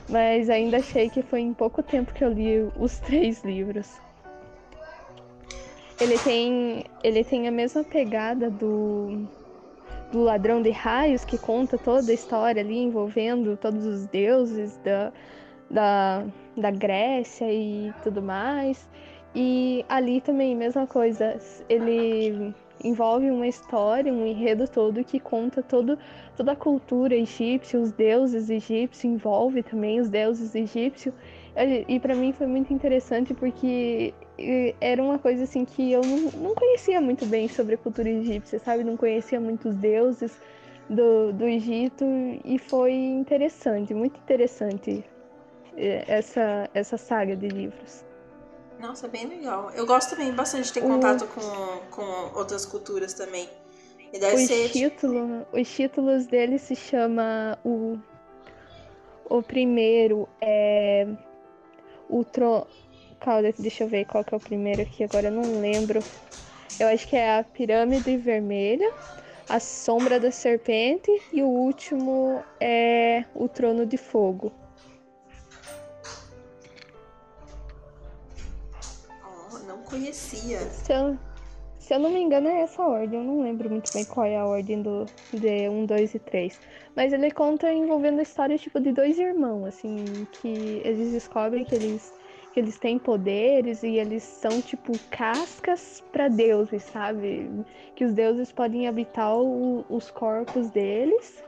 Mas 0.10 0.50
ainda 0.50 0.78
achei 0.78 1.10
que 1.10 1.22
foi 1.22 1.42
em 1.42 1.54
pouco 1.54 1.84
tempo 1.84 2.14
que 2.14 2.24
eu 2.24 2.32
li 2.32 2.72
os 2.78 3.00
três 3.02 3.44
livros. 3.44 4.00
Ele 6.00 6.18
tem, 6.20 6.86
ele 7.04 7.24
tem 7.24 7.48
a 7.48 7.52
mesma 7.52 7.84
pegada 7.84 8.50
do, 8.50 9.28
do 10.12 10.22
Ladrão 10.22 10.62
de 10.62 10.70
Raios, 10.70 11.26
que 11.26 11.38
conta 11.38 11.78
toda 11.78 12.12
a 12.12 12.14
história 12.14 12.62
ali 12.62 12.78
envolvendo 12.78 13.58
todos 13.58 13.86
os 13.86 14.06
deuses 14.06 14.78
da, 14.78 15.12
da, 15.70 16.26
da 16.56 16.72
Grécia 16.72 17.52
e 17.52 17.92
tudo 18.04 18.22
mais. 18.22 18.88
E 19.36 19.84
ali 19.90 20.22
também, 20.22 20.56
mesma 20.56 20.86
coisa, 20.86 21.38
ele 21.68 22.54
envolve 22.84 23.30
uma 23.32 23.48
história, 23.48 24.12
um 24.12 24.26
enredo 24.26 24.68
todo 24.68 25.04
que 25.04 25.20
conta 25.20 25.62
todo, 25.64 25.98
toda 26.36 26.52
a 26.52 26.56
cultura 26.56 27.16
egípcia, 27.16 27.80
os 27.80 27.92
deuses 27.92 28.50
egípcios, 28.50 29.04
envolve 29.06 29.64
também 29.64 30.00
os 30.00 30.10
deuses 30.10 30.56
egípcios. 30.56 31.14
E 31.88 32.00
para 32.00 32.14
mim 32.16 32.32
foi 32.34 32.46
muito 32.46 32.72
interessante 32.72 33.34
porque 33.34 34.14
era 34.80 35.02
uma 35.02 35.18
coisa 35.18 35.44
assim 35.44 35.66
que 35.66 35.92
eu 35.92 36.02
não, 36.02 36.32
não 36.32 36.56
conhecia 36.56 37.02
muito 37.02 37.26
bem 37.26 37.48
sobre 37.48 37.76
a 37.76 37.78
cultura 37.78 38.10
egípcia, 38.10 38.60
sabe? 38.60 38.84
Não 38.84 38.96
conhecia 38.96 39.40
muitos 39.40 39.74
deuses 39.76 40.40
do, 40.90 41.34
do 41.34 41.46
Egito 41.46 42.06
e 42.46 42.58
foi 42.58 42.94
interessante, 42.94 43.94
muito 43.94 44.20
interessante 44.20 45.04
eh, 45.76 46.04
essa, 46.08 46.70
essa 46.74 46.98
saga 46.98 47.36
de 47.36 47.48
livros. 47.48 48.07
Nossa, 48.80 49.08
bem 49.08 49.26
legal. 49.26 49.72
Eu 49.72 49.86
gosto 49.86 50.12
também 50.12 50.32
bastante 50.32 50.66
de 50.66 50.74
ter 50.74 50.82
contato 50.82 51.24
o... 51.24 51.28
com, 51.28 51.80
com 51.90 52.38
outras 52.38 52.66
culturas 52.66 53.14
também. 53.14 53.50
E 54.14 54.20
deve 54.20 54.44
o 54.44 54.48
ser. 54.48 54.70
Título, 54.70 55.46
os 55.52 55.70
títulos 55.70 56.28
dele 56.28 56.58
se 56.60 56.76
chama 56.76 57.58
o. 57.66 57.98
O 59.30 59.42
primeiro 59.42 60.28
é. 60.40 61.08
O 62.10 62.24
tro... 62.24 62.66
Calma, 63.20 63.52
deixa 63.58 63.84
eu 63.84 63.88
ver 63.88 64.06
qual 64.06 64.24
que 64.24 64.34
é 64.34 64.38
o 64.38 64.40
primeiro 64.40 64.84
aqui, 64.84 65.04
agora 65.04 65.28
eu 65.28 65.32
não 65.32 65.60
lembro. 65.60 66.00
Eu 66.80 66.88
acho 66.88 67.08
que 67.08 67.16
é 67.16 67.40
a 67.40 67.44
Pirâmide 67.44 68.16
Vermelha, 68.16 68.94
a 69.50 69.60
Sombra 69.60 70.20
da 70.20 70.32
Serpente 70.32 71.12
e 71.34 71.42
o 71.42 71.48
último 71.48 72.44
é 72.60 73.26
o 73.34 73.50
Trono 73.50 73.86
de 73.86 73.98
Fogo. 73.98 74.54
Conhecia. 79.90 80.60
Se 80.60 80.94
eu, 80.94 81.18
se 81.80 81.94
eu 81.94 82.00
não 82.00 82.10
me 82.10 82.20
engano, 82.20 82.48
é 82.48 82.62
essa 82.62 82.84
ordem. 82.84 83.20
Eu 83.20 83.26
não 83.26 83.42
lembro 83.42 83.70
muito 83.70 83.92
bem 83.94 84.06
qual 84.06 84.26
é 84.26 84.38
a 84.38 84.46
ordem 84.46 84.82
do 84.82 85.06
de 85.34 85.70
1, 85.70 85.86
2 85.86 86.16
e 86.16 86.20
3. 86.20 86.60
Mas 86.96 87.14
ele 87.14 87.32
conta 87.32 87.72
envolvendo 87.72 88.20
a 88.20 88.24
história 88.24 88.58
tipo, 88.58 88.80
de 88.80 88.92
dois 88.92 89.18
irmãos, 89.18 89.66
assim, 89.66 90.04
que 90.42 90.82
eles 90.84 91.12
descobrem 91.12 91.64
que 91.64 91.76
eles, 91.76 92.14
que 92.54 92.60
eles 92.60 92.78
têm 92.78 93.00
poderes 93.00 93.84
e 93.84 93.98
eles 93.98 94.24
são, 94.24 94.62
tipo, 94.62 94.92
cascas 95.10 96.04
para 96.12 96.28
deuses, 96.28 96.84
sabe? 96.84 97.50
Que 97.96 98.04
os 98.06 98.14
deuses 98.14 98.52
podem 98.52 98.88
habitar 98.88 99.36
o, 99.38 99.86
os 99.90 100.12
corpos 100.12 100.70
deles. 100.72 101.44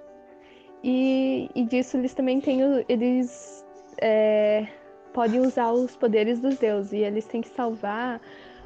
E, 0.84 1.50
e 1.54 1.66
disso 1.66 1.98
eles 1.98 2.14
também 2.14 2.40
têm. 2.40 2.62
Eles. 2.88 3.66
É, 4.02 4.66
podem 5.14 5.42
usar 5.42 5.72
os 5.72 5.96
poderes 5.96 6.40
dos 6.40 6.58
deuses. 6.58 6.94
E 6.94 6.98
eles 6.98 7.26
têm 7.26 7.42
que 7.42 7.50
salvar 7.50 8.22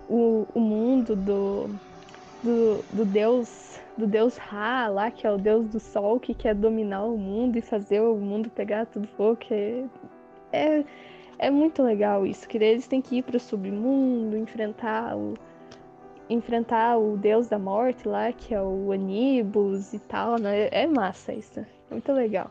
o, 0.09 0.45
o 0.53 0.59
mundo 0.59 1.15
do, 1.15 1.69
do, 2.43 2.83
do 2.93 3.05
deus 3.05 3.73
do 3.97 4.07
deus 4.07 4.37
Ra 4.37 4.87
lá, 4.87 5.11
que 5.11 5.27
é 5.27 5.31
o 5.31 5.37
deus 5.37 5.67
do 5.67 5.79
sol, 5.79 6.19
que 6.19 6.33
quer 6.33 6.55
dominar 6.55 7.03
o 7.05 7.17
mundo 7.17 7.57
e 7.57 7.61
fazer 7.61 8.01
o 8.01 8.15
mundo 8.15 8.49
pegar 8.49 8.85
tudo 8.87 9.07
fogo. 9.09 9.35
Que 9.35 9.85
é, 10.51 10.83
é 11.37 11.49
muito 11.51 11.83
legal 11.83 12.25
isso, 12.25 12.47
que 12.47 12.57
eles 12.57 12.87
têm 12.87 13.01
que 13.01 13.17
ir 13.17 13.23
para 13.23 13.37
o 13.37 13.39
submundo, 13.39 14.37
enfrentar 14.37 15.15
o 15.15 15.35
enfrentar 16.29 16.97
o 16.97 17.17
deus 17.17 17.47
da 17.47 17.59
morte 17.59 18.07
lá, 18.07 18.31
que 18.31 18.55
é 18.55 18.61
o 18.61 18.91
Anibus 18.91 19.93
e 19.93 19.99
tal, 19.99 20.39
né? 20.39 20.69
É 20.71 20.87
massa 20.87 21.33
isso. 21.33 21.59
É 21.59 21.65
muito 21.91 22.11
legal. 22.13 22.49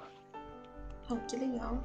Oh, 1.11 1.17
que 1.27 1.37
legal. 1.37 1.79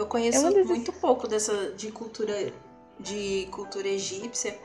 Eu 0.00 0.06
conheço 0.06 0.46
é 0.46 0.64
muito 0.64 0.92
pouco 0.94 1.28
dessa 1.28 1.72
de 1.72 1.92
cultura 1.92 2.34
de 2.98 3.46
cultura 3.50 3.86
egípcia. 3.86 4.56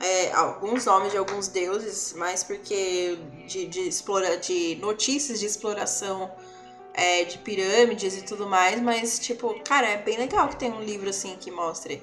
É, 0.00 0.32
alguns 0.32 0.86
nomes 0.86 1.12
de 1.12 1.18
alguns 1.18 1.48
deuses, 1.48 2.14
mas 2.16 2.42
porque 2.42 3.18
de, 3.46 3.66
de, 3.66 3.80
explora, 3.80 4.36
de 4.36 4.76
notícias 4.76 5.40
de 5.40 5.46
exploração 5.46 6.30
é, 6.92 7.24
de 7.24 7.38
pirâmides 7.38 8.16
e 8.18 8.24
tudo 8.24 8.46
mais, 8.46 8.80
mas 8.80 9.18
tipo, 9.18 9.54
cara, 9.62 9.88
é 9.88 9.96
bem 9.96 10.18
legal 10.18 10.48
que 10.48 10.56
tem 10.56 10.70
um 10.72 10.82
livro 10.82 11.08
assim 11.08 11.36
que 11.38 11.50
mostre. 11.50 12.02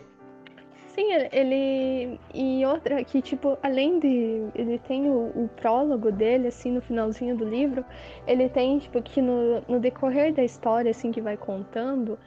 Sim, 0.95 1.07
ele. 1.31 2.19
E 2.33 2.65
outra, 2.65 3.03
que 3.03 3.21
tipo, 3.21 3.57
além 3.63 3.99
de. 3.99 4.43
Ele 4.53 4.79
tem 4.79 5.09
o, 5.09 5.31
o, 5.35 5.49
prólogo 5.55 6.11
dele, 6.11 6.47
assim, 6.47 6.71
no 6.71 6.81
finalzinho 6.81 7.37
do 7.37 7.45
livro, 7.45 7.85
ele 8.27 8.49
tem, 8.49 8.79
tipo, 8.79 9.01
que 9.01 9.21
no, 9.21 9.61
no 9.67 9.79
decorrer 9.79 10.33
da 10.33 10.43
história, 10.43 10.91
assim, 10.91 11.11
que 11.11 11.21
vai 11.21 11.37
contando, 11.37 12.17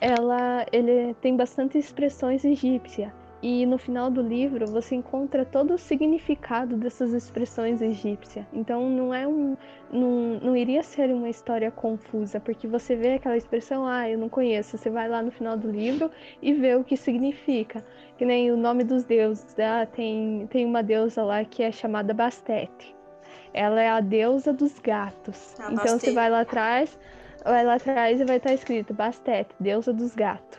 ela 0.00 0.66
ele 0.72 1.14
tem 1.14 1.36
bastante 1.36 1.78
expressões 1.78 2.44
egípcias 2.44 3.10
e 3.42 3.66
no 3.66 3.78
final 3.78 4.10
do 4.10 4.22
livro 4.22 4.66
você 4.66 4.94
encontra 4.94 5.44
todo 5.44 5.74
o 5.74 5.78
significado 5.78 6.76
dessas 6.76 7.12
expressões 7.12 7.80
egípcias. 7.80 8.44
Então 8.52 8.88
não 8.88 9.14
é 9.14 9.26
um 9.26 9.56
não, 9.90 10.40
não 10.42 10.56
iria 10.56 10.82
ser 10.82 11.10
uma 11.10 11.28
história 11.28 11.70
confusa, 11.70 12.40
porque 12.40 12.66
você 12.66 12.96
vê 12.96 13.14
aquela 13.14 13.36
expressão, 13.36 13.86
ah, 13.86 14.08
eu 14.10 14.18
não 14.18 14.28
conheço, 14.28 14.76
você 14.76 14.90
vai 14.90 15.08
lá 15.08 15.22
no 15.22 15.30
final 15.30 15.56
do 15.56 15.70
livro 15.70 16.10
e 16.42 16.52
vê 16.52 16.74
o 16.74 16.82
que 16.82 16.96
significa. 16.96 17.84
Que 18.18 18.24
nem 18.24 18.50
o 18.50 18.56
nome 18.56 18.82
dos 18.82 19.04
deuses, 19.04 19.54
ah, 19.60 19.86
tem 19.86 20.48
tem 20.50 20.64
uma 20.64 20.82
deusa 20.82 21.22
lá 21.22 21.44
que 21.44 21.62
é 21.62 21.70
chamada 21.70 22.12
Bastete. 22.12 22.96
Ela 23.54 23.80
é 23.80 23.88
a 23.88 24.00
deusa 24.00 24.52
dos 24.52 24.78
gatos. 24.80 25.54
Ah, 25.58 25.72
então 25.72 25.98
você 25.98 26.12
vai 26.12 26.28
lá 26.28 26.40
atrás, 26.40 26.98
vai 27.46 27.64
lá 27.64 27.74
atrás 27.74 28.20
e 28.20 28.24
vai 28.24 28.36
estar 28.36 28.52
escrito 28.52 28.92
Bastet, 28.92 29.48
deusa 29.60 29.92
dos 29.92 30.14
gatos. 30.14 30.58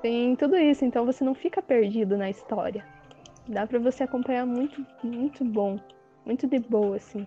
Tem 0.00 0.34
tudo 0.36 0.56
isso, 0.56 0.84
então 0.84 1.04
você 1.06 1.22
não 1.24 1.34
fica 1.34 1.62
perdido 1.62 2.16
na 2.16 2.28
história. 2.28 2.84
Dá 3.46 3.66
para 3.66 3.78
você 3.78 4.02
acompanhar 4.02 4.46
muito, 4.46 4.84
muito 5.02 5.44
bom. 5.44 5.78
Muito 6.24 6.46
de 6.46 6.58
boa, 6.58 6.96
assim. 6.96 7.26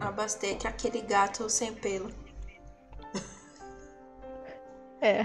A 0.00 0.10
Bastet 0.10 0.66
é 0.66 0.68
aquele 0.68 1.00
gato 1.02 1.48
sem 1.48 1.72
pelo. 1.72 2.10
É. 5.02 5.22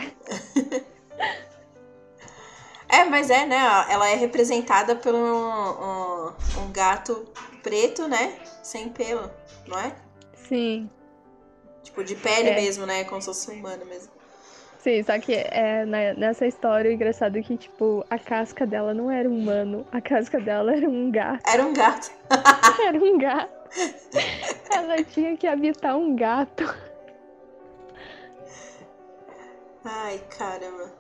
é, 2.88 3.03
mas 3.03 3.30
é, 3.30 3.45
né? 3.45 3.57
Ela 3.89 4.07
é 4.07 4.15
representada 4.15 4.95
por 4.95 5.13
um, 5.13 5.17
um, 5.19 6.27
um 6.61 6.71
gato 6.71 7.25
preto, 7.61 8.07
né? 8.07 8.39
Sem 8.63 8.88
pelo, 8.88 9.30
não 9.67 9.77
é? 9.77 9.93
Sim. 10.34 10.89
Tipo, 11.86 12.03
de 12.03 12.15
pele 12.15 12.49
é. 12.49 12.55
mesmo, 12.55 12.86
né? 12.86 13.03
Como 13.03 13.21
se 13.21 13.27
fosse 13.27 13.51
humano 13.51 13.86
mesmo. 13.86 14.11
Sim, 14.79 15.01
só 15.03 15.17
que 15.19 15.33
é, 15.33 15.86
nessa 16.15 16.45
história 16.45 16.91
o 16.91 16.93
engraçado 16.93 17.38
é 17.38 17.41
que, 17.41 17.57
tipo, 17.57 18.05
a 18.09 18.19
casca 18.19 18.67
dela 18.67 18.93
não 18.93 19.09
era 19.09 19.27
um 19.27 19.39
humano, 19.39 19.86
a 19.91 19.99
casca 19.99 20.39
dela 20.39 20.75
era 20.75 20.88
um 20.88 21.09
gato. 21.09 21.41
Era 21.47 21.65
um 21.65 21.73
gato. 21.73 22.11
era 22.88 22.97
um 22.97 23.17
gato. 23.17 23.51
Ela 24.69 25.03
tinha 25.03 25.36
que 25.38 25.47
habitar 25.47 25.97
um 25.97 26.15
gato. 26.15 26.63
Ai, 29.83 30.21
caramba. 30.38 30.91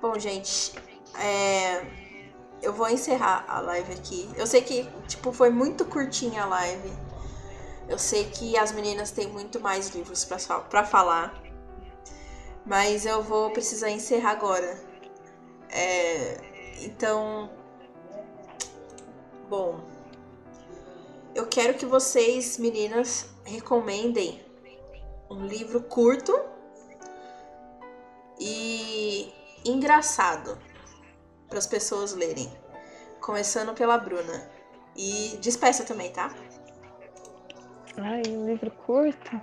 Bom, 0.00 0.18
gente, 0.18 0.72
é... 1.18 1.84
eu 2.62 2.72
vou 2.72 2.88
encerrar 2.88 3.44
a 3.48 3.60
live 3.60 3.92
aqui. 3.92 4.30
Eu 4.36 4.46
sei 4.46 4.62
que, 4.62 4.88
tipo, 5.08 5.32
foi 5.32 5.50
muito 5.50 5.84
curtinha 5.84 6.44
a 6.44 6.46
live. 6.46 6.92
Eu 7.92 7.98
sei 7.98 8.24
que 8.24 8.56
as 8.56 8.72
meninas 8.72 9.10
têm 9.10 9.28
muito 9.28 9.60
mais 9.60 9.90
livros 9.90 10.24
para 10.24 10.82
falar. 10.82 11.42
Mas 12.64 13.04
eu 13.04 13.22
vou 13.22 13.50
precisar 13.50 13.90
encerrar 13.90 14.30
agora. 14.30 14.80
É, 15.68 16.38
então. 16.80 17.50
Bom. 19.46 19.84
Eu 21.34 21.46
quero 21.48 21.74
que 21.74 21.84
vocês, 21.84 22.56
meninas, 22.56 23.26
recomendem 23.44 24.42
um 25.28 25.44
livro 25.44 25.82
curto 25.82 26.34
e 28.40 29.30
engraçado 29.66 30.58
para 31.46 31.58
as 31.58 31.66
pessoas 31.66 32.14
lerem. 32.14 32.50
Começando 33.20 33.74
pela 33.74 33.98
Bruna. 33.98 34.50
E 34.96 35.36
despeça 35.42 35.84
também, 35.84 36.10
tá? 36.10 36.34
Ai, 37.96 38.22
um 38.28 38.46
livro 38.46 38.70
curto? 38.70 39.40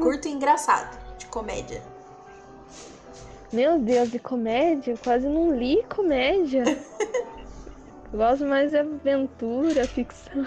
Curto 0.00 0.28
e 0.28 0.32
engraçado, 0.32 0.98
de 1.18 1.26
comédia. 1.26 1.82
Meu 3.52 3.78
Deus, 3.78 4.10
de 4.10 4.18
comédia? 4.18 4.92
Eu 4.92 4.98
quase 4.98 5.28
não 5.28 5.54
li 5.54 5.84
comédia. 5.84 6.64
Gosto 8.12 8.44
mais 8.44 8.70
de 8.70 8.78
aventura, 8.78 9.86
ficção. 9.86 10.44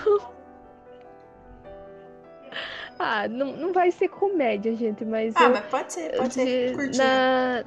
Ah, 2.98 3.28
não, 3.28 3.52
não 3.54 3.74
vai 3.74 3.92
ser 3.92 4.08
comédia, 4.08 4.76
gente, 4.76 5.04
mas. 5.04 5.36
Ah, 5.36 5.44
eu, 5.44 5.50
mas 5.52 5.66
pode 5.66 5.94
ser, 5.94 6.16
pode 6.16 6.34
ser. 6.34 6.76
De, 6.76 6.98
na, 6.98 7.64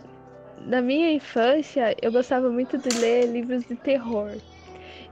na 0.63 0.81
minha 0.81 1.13
infância, 1.13 1.95
eu 2.01 2.11
gostava 2.11 2.49
muito 2.51 2.79
de 2.79 2.89
ler 2.99 3.27
livros 3.27 3.65
de 3.65 3.77
terror. 3.77 4.37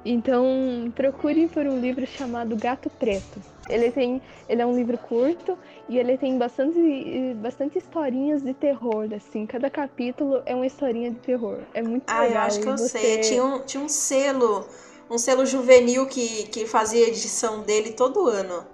Então, 0.08 0.92
procure 0.94 1.48
por 1.48 1.66
um 1.66 1.80
livro 1.80 2.06
chamado 2.06 2.54
Gato 2.54 2.88
Preto. 2.88 3.42
Ele 3.68 3.90
tem, 3.90 4.22
ele 4.48 4.62
é 4.62 4.66
um 4.66 4.72
livro 4.72 4.96
curto 4.96 5.58
e 5.88 5.98
ele 5.98 6.16
tem 6.16 6.38
bastante, 6.38 7.34
bastante 7.42 7.78
historinhas 7.78 8.40
de 8.40 8.54
terror, 8.54 9.08
assim. 9.12 9.44
Cada 9.46 9.68
capítulo 9.68 10.42
é 10.46 10.54
uma 10.54 10.64
historinha 10.64 11.10
de 11.10 11.18
terror. 11.18 11.58
É 11.74 11.82
muito 11.82 12.08
ah, 12.08 12.20
legal. 12.20 12.36
Ah, 12.36 12.44
eu 12.44 12.46
acho 12.46 12.60
que 12.60 12.68
eu 12.68 12.78
você... 12.78 12.98
sei. 12.98 13.20
Tinha 13.22 13.44
um, 13.44 13.58
tinha 13.62 13.82
um 13.82 13.88
selo, 13.88 14.68
um 15.10 15.18
selo 15.18 15.44
juvenil 15.44 16.06
que, 16.06 16.44
que 16.44 16.66
fazia 16.66 17.08
edição 17.08 17.62
dele 17.62 17.90
todo 17.90 18.28
ano. 18.28 18.64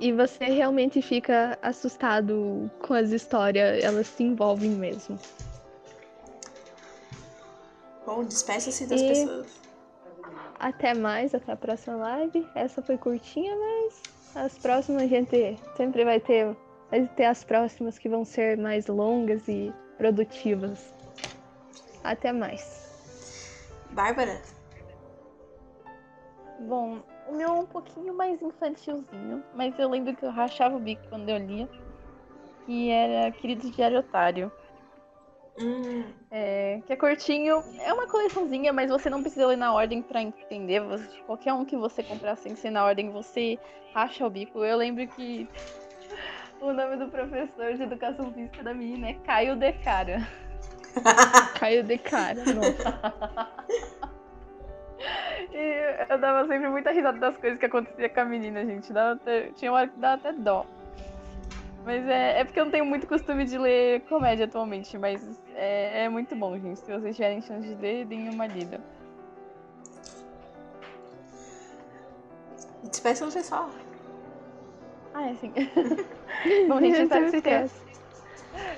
E 0.00 0.12
você 0.12 0.44
realmente 0.44 1.02
fica 1.02 1.58
assustado 1.60 2.70
com 2.80 2.94
as 2.94 3.10
histórias, 3.10 3.82
elas 3.82 4.06
se 4.06 4.22
envolvem 4.22 4.70
mesmo. 4.70 5.18
Bom, 8.06 8.22
despeça-se 8.22 8.86
das 8.86 9.00
e... 9.00 9.08
pessoas. 9.08 9.61
Até 10.62 10.94
mais, 10.94 11.34
até 11.34 11.50
a 11.50 11.56
próxima 11.56 11.96
live. 11.96 12.48
Essa 12.54 12.80
foi 12.80 12.96
curtinha, 12.96 13.52
mas 13.56 14.06
as 14.36 14.56
próximas 14.58 15.02
a 15.02 15.06
gente 15.08 15.58
sempre 15.76 16.04
vai 16.04 16.20
ter, 16.20 16.56
vai 16.88 17.04
ter 17.08 17.24
as 17.24 17.42
próximas 17.42 17.98
que 17.98 18.08
vão 18.08 18.24
ser 18.24 18.56
mais 18.56 18.86
longas 18.86 19.48
e 19.48 19.74
produtivas. 19.98 20.94
Até 22.04 22.32
mais. 22.32 22.88
Bárbara? 23.90 24.40
Bom, 26.60 27.02
o 27.28 27.32
meu 27.32 27.48
é 27.48 27.52
um 27.54 27.66
pouquinho 27.66 28.14
mais 28.14 28.40
infantilzinho, 28.40 29.42
mas 29.56 29.76
eu 29.80 29.90
lembro 29.90 30.14
que 30.14 30.24
eu 30.24 30.30
rachava 30.30 30.76
o 30.76 30.80
bico 30.80 31.02
quando 31.08 31.28
eu 31.28 31.38
lia. 31.38 31.68
E 32.68 32.88
era 32.88 33.32
Querido 33.32 33.68
Diário 33.68 33.98
Otário. 33.98 34.52
Hum. 35.58 36.04
É, 36.30 36.80
que 36.86 36.92
é 36.92 36.96
curtinho. 36.96 37.62
É 37.80 37.92
uma 37.92 38.06
coleçãozinha, 38.06 38.72
mas 38.72 38.90
você 38.90 39.10
não 39.10 39.20
precisa 39.20 39.46
ler 39.46 39.56
na 39.56 39.72
ordem 39.72 40.02
para 40.02 40.22
entender. 40.22 40.80
Você, 40.80 41.06
qualquer 41.26 41.52
um 41.52 41.64
que 41.64 41.76
você 41.76 42.02
comprar 42.02 42.36
sem 42.36 42.56
ser 42.56 42.70
na 42.70 42.84
ordem, 42.84 43.10
você 43.10 43.58
racha 43.94 44.26
o 44.26 44.30
bico. 44.30 44.64
Eu 44.64 44.76
lembro 44.76 45.06
que 45.08 45.48
o 46.60 46.72
nome 46.72 46.96
do 46.96 47.08
professor 47.08 47.74
de 47.74 47.82
educação 47.82 48.32
física 48.32 48.62
da 48.62 48.72
menina 48.72 49.10
é 49.10 49.14
Caio 49.14 49.56
de 49.56 49.72
Cara. 49.72 50.26
Caio 51.58 51.82
de 51.82 51.98
Cara, 51.98 52.40
E 55.52 56.06
eu 56.08 56.18
dava 56.18 56.46
sempre 56.46 56.68
muita 56.68 56.92
risada 56.92 57.18
das 57.18 57.36
coisas 57.36 57.58
que 57.58 57.66
acontecia 57.66 58.08
com 58.08 58.20
a 58.20 58.24
menina, 58.24 58.64
gente. 58.64 58.92
Dava 58.92 59.14
até, 59.14 59.50
tinha 59.56 59.70
uma 59.72 59.80
hora 59.80 59.88
que 59.88 59.98
dava 59.98 60.14
até 60.14 60.32
dó. 60.32 60.64
Mas 61.84 62.08
é, 62.08 62.40
é 62.40 62.44
porque 62.44 62.60
eu 62.60 62.64
não 62.64 62.70
tenho 62.70 62.86
muito 62.86 63.06
costume 63.06 63.44
de 63.44 63.58
ler 63.58 64.02
comédia 64.02 64.44
atualmente, 64.44 64.96
mas 64.96 65.20
é, 65.54 66.04
é 66.04 66.08
muito 66.08 66.34
bom, 66.36 66.56
gente. 66.58 66.78
Se 66.78 66.92
vocês 66.92 67.16
tiverem 67.16 67.42
chance 67.42 67.66
de 67.66 67.74
ler, 67.74 68.06
deem 68.06 68.28
uma 68.28 68.46
lida. 68.46 68.80
Despeça 72.84 73.26
o 73.26 73.32
pessoal. 73.32 73.70
Ah, 75.14 75.28
é 75.28 75.34
sim. 75.34 75.52
bom, 76.68 76.80
gente, 76.80 76.98
eu 76.98 77.02
espero 77.04 77.24
que 77.24 77.30
vocês 77.30 77.42
tenham, 77.42 77.64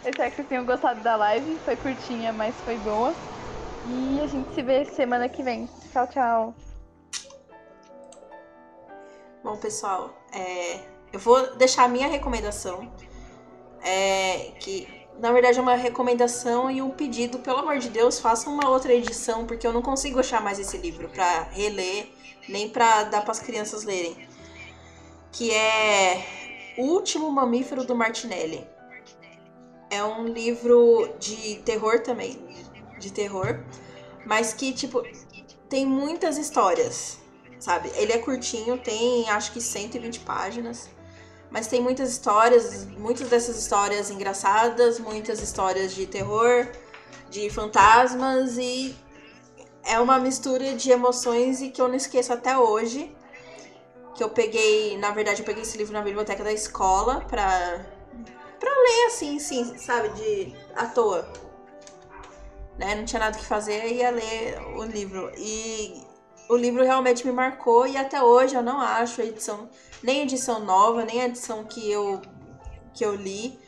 espero 0.04 0.30
que 0.30 0.36
vocês 0.36 0.48
tenham 0.48 0.64
gostado 0.64 1.00
da 1.00 1.16
live. 1.16 1.56
Foi 1.64 1.76
curtinha, 1.76 2.32
mas 2.32 2.54
foi 2.62 2.76
boa. 2.78 3.14
E 3.86 4.20
a 4.22 4.26
gente 4.26 4.54
se 4.54 4.62
vê 4.62 4.84
semana 4.86 5.28
que 5.28 5.42
vem. 5.42 5.68
Tchau, 5.92 6.06
tchau. 6.06 6.54
Bom, 9.42 9.58
pessoal, 9.58 10.10
é, 10.32 10.80
eu 11.14 11.20
vou 11.20 11.54
deixar 11.54 11.84
a 11.84 11.88
minha 11.88 12.08
recomendação, 12.08 12.92
é, 13.80 14.50
que 14.58 14.88
na 15.20 15.30
verdade 15.30 15.60
é 15.60 15.62
uma 15.62 15.76
recomendação 15.76 16.68
e 16.68 16.82
um 16.82 16.90
pedido, 16.90 17.38
pelo 17.38 17.58
amor 17.58 17.78
de 17.78 17.88
Deus, 17.88 18.18
faça 18.18 18.50
uma 18.50 18.68
outra 18.68 18.92
edição, 18.92 19.46
porque 19.46 19.64
eu 19.64 19.72
não 19.72 19.80
consigo 19.80 20.18
achar 20.18 20.42
mais 20.42 20.58
esse 20.58 20.76
livro 20.76 21.08
para 21.08 21.42
reler, 21.52 22.08
nem 22.48 22.68
para 22.68 23.04
dar 23.04 23.20
para 23.20 23.30
as 23.30 23.38
crianças 23.38 23.84
lerem. 23.84 24.26
Que 25.30 25.52
é 25.52 26.74
O 26.78 26.86
Último 26.86 27.30
Mamífero 27.30 27.84
do 27.84 27.94
Martinelli. 27.94 28.66
É 29.90 30.02
um 30.02 30.26
livro 30.26 31.14
de 31.20 31.62
terror 31.64 32.00
também, 32.00 32.44
de 32.98 33.12
terror, 33.12 33.60
mas 34.26 34.52
que 34.52 34.72
tipo 34.72 35.00
tem 35.68 35.86
muitas 35.86 36.38
histórias, 36.38 37.18
sabe? 37.60 37.88
Ele 37.94 38.12
é 38.12 38.18
curtinho, 38.18 38.76
tem 38.78 39.30
acho 39.30 39.52
que 39.52 39.60
120 39.60 40.18
páginas. 40.20 40.90
Mas 41.54 41.68
tem 41.68 41.80
muitas 41.80 42.10
histórias, 42.10 42.84
muitas 42.84 43.28
dessas 43.28 43.56
histórias 43.56 44.10
engraçadas, 44.10 44.98
muitas 44.98 45.40
histórias 45.40 45.94
de 45.94 46.04
terror, 46.04 46.66
de 47.30 47.48
fantasmas 47.48 48.58
e 48.58 48.92
é 49.84 50.00
uma 50.00 50.18
mistura 50.18 50.74
de 50.74 50.90
emoções 50.90 51.62
e 51.62 51.70
que 51.70 51.80
eu 51.80 51.86
não 51.86 51.94
esqueço 51.94 52.32
até 52.32 52.58
hoje. 52.58 53.14
Que 54.16 54.24
eu 54.24 54.30
peguei, 54.30 54.98
na 54.98 55.12
verdade, 55.12 55.42
eu 55.42 55.46
peguei 55.46 55.62
esse 55.62 55.78
livro 55.78 55.92
na 55.92 56.02
biblioteca 56.02 56.42
da 56.42 56.52
escola 56.52 57.20
pra, 57.20 57.86
pra 58.58 58.70
ler 58.70 59.06
assim, 59.06 59.38
sim, 59.38 59.78
sabe, 59.78 60.08
de 60.08 60.56
à 60.74 60.86
toa. 60.86 61.24
Né? 62.76 62.96
Não 62.96 63.04
tinha 63.04 63.20
nada 63.20 63.38
que 63.38 63.44
fazer, 63.44 63.92
ia 63.92 64.10
ler 64.10 64.60
o 64.76 64.82
livro. 64.82 65.30
E 65.38 66.02
o 66.48 66.56
livro 66.56 66.82
realmente 66.82 67.26
me 67.26 67.32
marcou 67.32 67.86
e 67.86 67.96
até 67.96 68.22
hoje 68.22 68.54
eu 68.54 68.62
não 68.62 68.80
acho 68.80 69.20
a 69.20 69.24
edição 69.24 69.68
nem 70.04 70.22
edição 70.22 70.60
nova, 70.60 71.04
nem 71.04 71.22
a 71.22 71.26
edição 71.26 71.64
que 71.64 71.90
eu, 71.90 72.20
que 72.92 73.04
eu 73.04 73.14
li. 73.14 73.58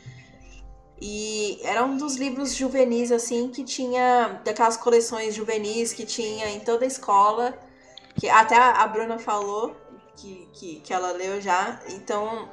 E 1.00 1.58
era 1.62 1.84
um 1.84 1.96
dos 1.96 2.16
livros 2.16 2.54
juvenis, 2.54 3.10
assim, 3.10 3.48
que 3.48 3.64
tinha. 3.64 4.40
Daquelas 4.44 4.76
coleções 4.76 5.34
juvenis 5.34 5.92
que 5.92 6.04
tinha 6.04 6.48
em 6.50 6.60
toda 6.60 6.84
a 6.84 6.88
escola. 6.88 7.58
Que 8.14 8.28
até 8.28 8.56
a 8.56 8.86
Bruna 8.86 9.18
falou 9.18 9.76
que, 10.16 10.48
que, 10.54 10.80
que 10.80 10.92
ela 10.92 11.12
leu 11.12 11.40
já. 11.40 11.80
Então. 11.88 12.48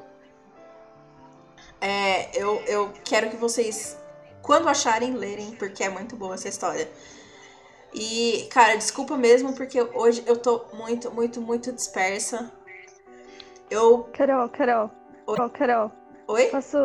É, 1.80 2.38
eu, 2.42 2.62
eu 2.66 2.94
quero 3.04 3.30
que 3.30 3.36
vocês, 3.36 3.98
quando 4.42 4.70
acharem, 4.70 5.14
lerem, 5.14 5.52
porque 5.52 5.84
é 5.84 5.90
muito 5.90 6.16
boa 6.16 6.36
essa 6.36 6.48
história. 6.48 6.90
E, 7.94 8.48
cara, 8.52 8.76
desculpa 8.76 9.16
mesmo, 9.18 9.54
porque 9.54 9.82
hoje 9.82 10.24
eu 10.26 10.38
tô 10.38 10.66
muito, 10.74 11.12
muito, 11.12 11.40
muito 11.40 11.72
dispersa. 11.72 12.52
Eu. 13.70 14.10
Carol, 14.14 14.50
Carol. 14.50 14.92
Oi? 15.28 15.36
Carol, 15.36 15.50
Carol. 15.50 15.92
Oi? 16.28 16.46
Posso, 16.48 16.78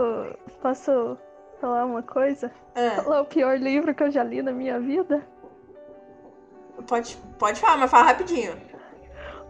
posso 0.61 1.19
falar 1.61 1.87
uma 1.87 2.03
coisa? 2.03 2.53
Ah. 2.75 3.03
Falar 3.03 3.23
o 3.23 3.27
pior 3.27 3.59
livro 3.59 3.95
que 3.95 4.03
eu 4.03 4.11
já 4.11 4.23
li 4.23 4.43
na 4.43 4.53
minha 4.53 4.79
vida? 4.79 5.27
Pode, 6.87 7.17
pode 7.39 7.61
falar, 7.61 7.77
mas 7.77 7.91
fala 7.91 8.05
rapidinho. 8.05 8.53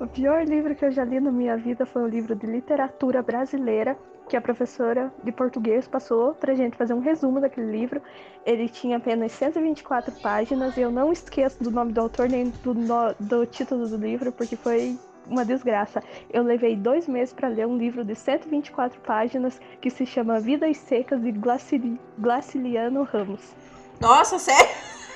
O 0.01 0.07
pior 0.07 0.45
livro 0.45 0.75
que 0.77 0.85
eu 0.85 0.93
já 0.93 1.05
li 1.05 1.19
na 1.19 1.33
minha 1.33 1.57
vida 1.57 1.85
foi 1.85 2.03
um 2.03 2.07
livro 2.09 2.35
de 2.37 2.47
literatura 2.47 3.21
brasileira 3.21 3.99
que 4.29 4.37
a 4.37 4.41
professora 4.41 5.13
de 5.25 5.33
português 5.33 5.89
passou 5.89 6.35
pra 6.35 6.55
gente 6.55 6.77
fazer 6.77 6.93
um 6.93 7.01
resumo 7.01 7.41
daquele 7.41 7.71
livro. 7.73 8.01
Ele 8.45 8.69
tinha 8.69 8.99
apenas 8.99 9.33
124 9.33 10.13
páginas 10.21 10.77
e 10.77 10.83
eu 10.83 10.91
não 10.91 11.11
esqueço 11.11 11.63
do 11.63 11.71
nome 11.71 11.93
do 11.93 12.01
autor 12.01 12.29
nem 12.29 12.51
do, 12.63 12.75
no, 12.75 13.15
do 13.19 13.47
título 13.47 13.89
do 13.89 13.97
livro, 13.97 14.31
porque 14.31 14.55
foi 14.55 14.97
uma 15.27 15.45
desgraça. 15.45 16.03
Eu 16.31 16.43
levei 16.43 16.77
dois 16.77 17.09
meses 17.09 17.33
para 17.33 17.49
ler 17.49 17.67
um 17.67 17.77
livro 17.77 18.05
de 18.05 18.15
124 18.15 19.01
páginas 19.01 19.61
que 19.81 19.91
se 19.91 20.07
chama 20.07 20.39
Vidas 20.39 20.77
Secas 20.77 21.23
de 21.23 21.33
Glacili, 21.33 21.99
Glaciliano 22.19 23.03
Ramos. 23.05 23.55
Nossa, 24.01 24.39
sério? 24.39 24.71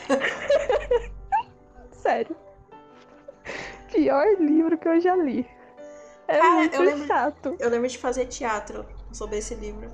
sério. 1.93 2.37
Pior 3.93 4.25
livro 4.41 4.77
que 4.79 4.89
eu 4.89 5.01
já 5.01 5.15
li. 5.15 5.47
É 6.27 6.39
Cara, 6.39 6.55
muito 6.55 6.75
eu 6.75 6.83
lembro, 6.83 7.07
chato. 7.07 7.57
Eu 7.59 7.69
lembro 7.69 7.89
de 7.89 7.99
fazer 7.99 8.27
teatro 8.27 8.87
sobre 9.13 9.39
esse 9.39 9.55
livro. 9.55 9.91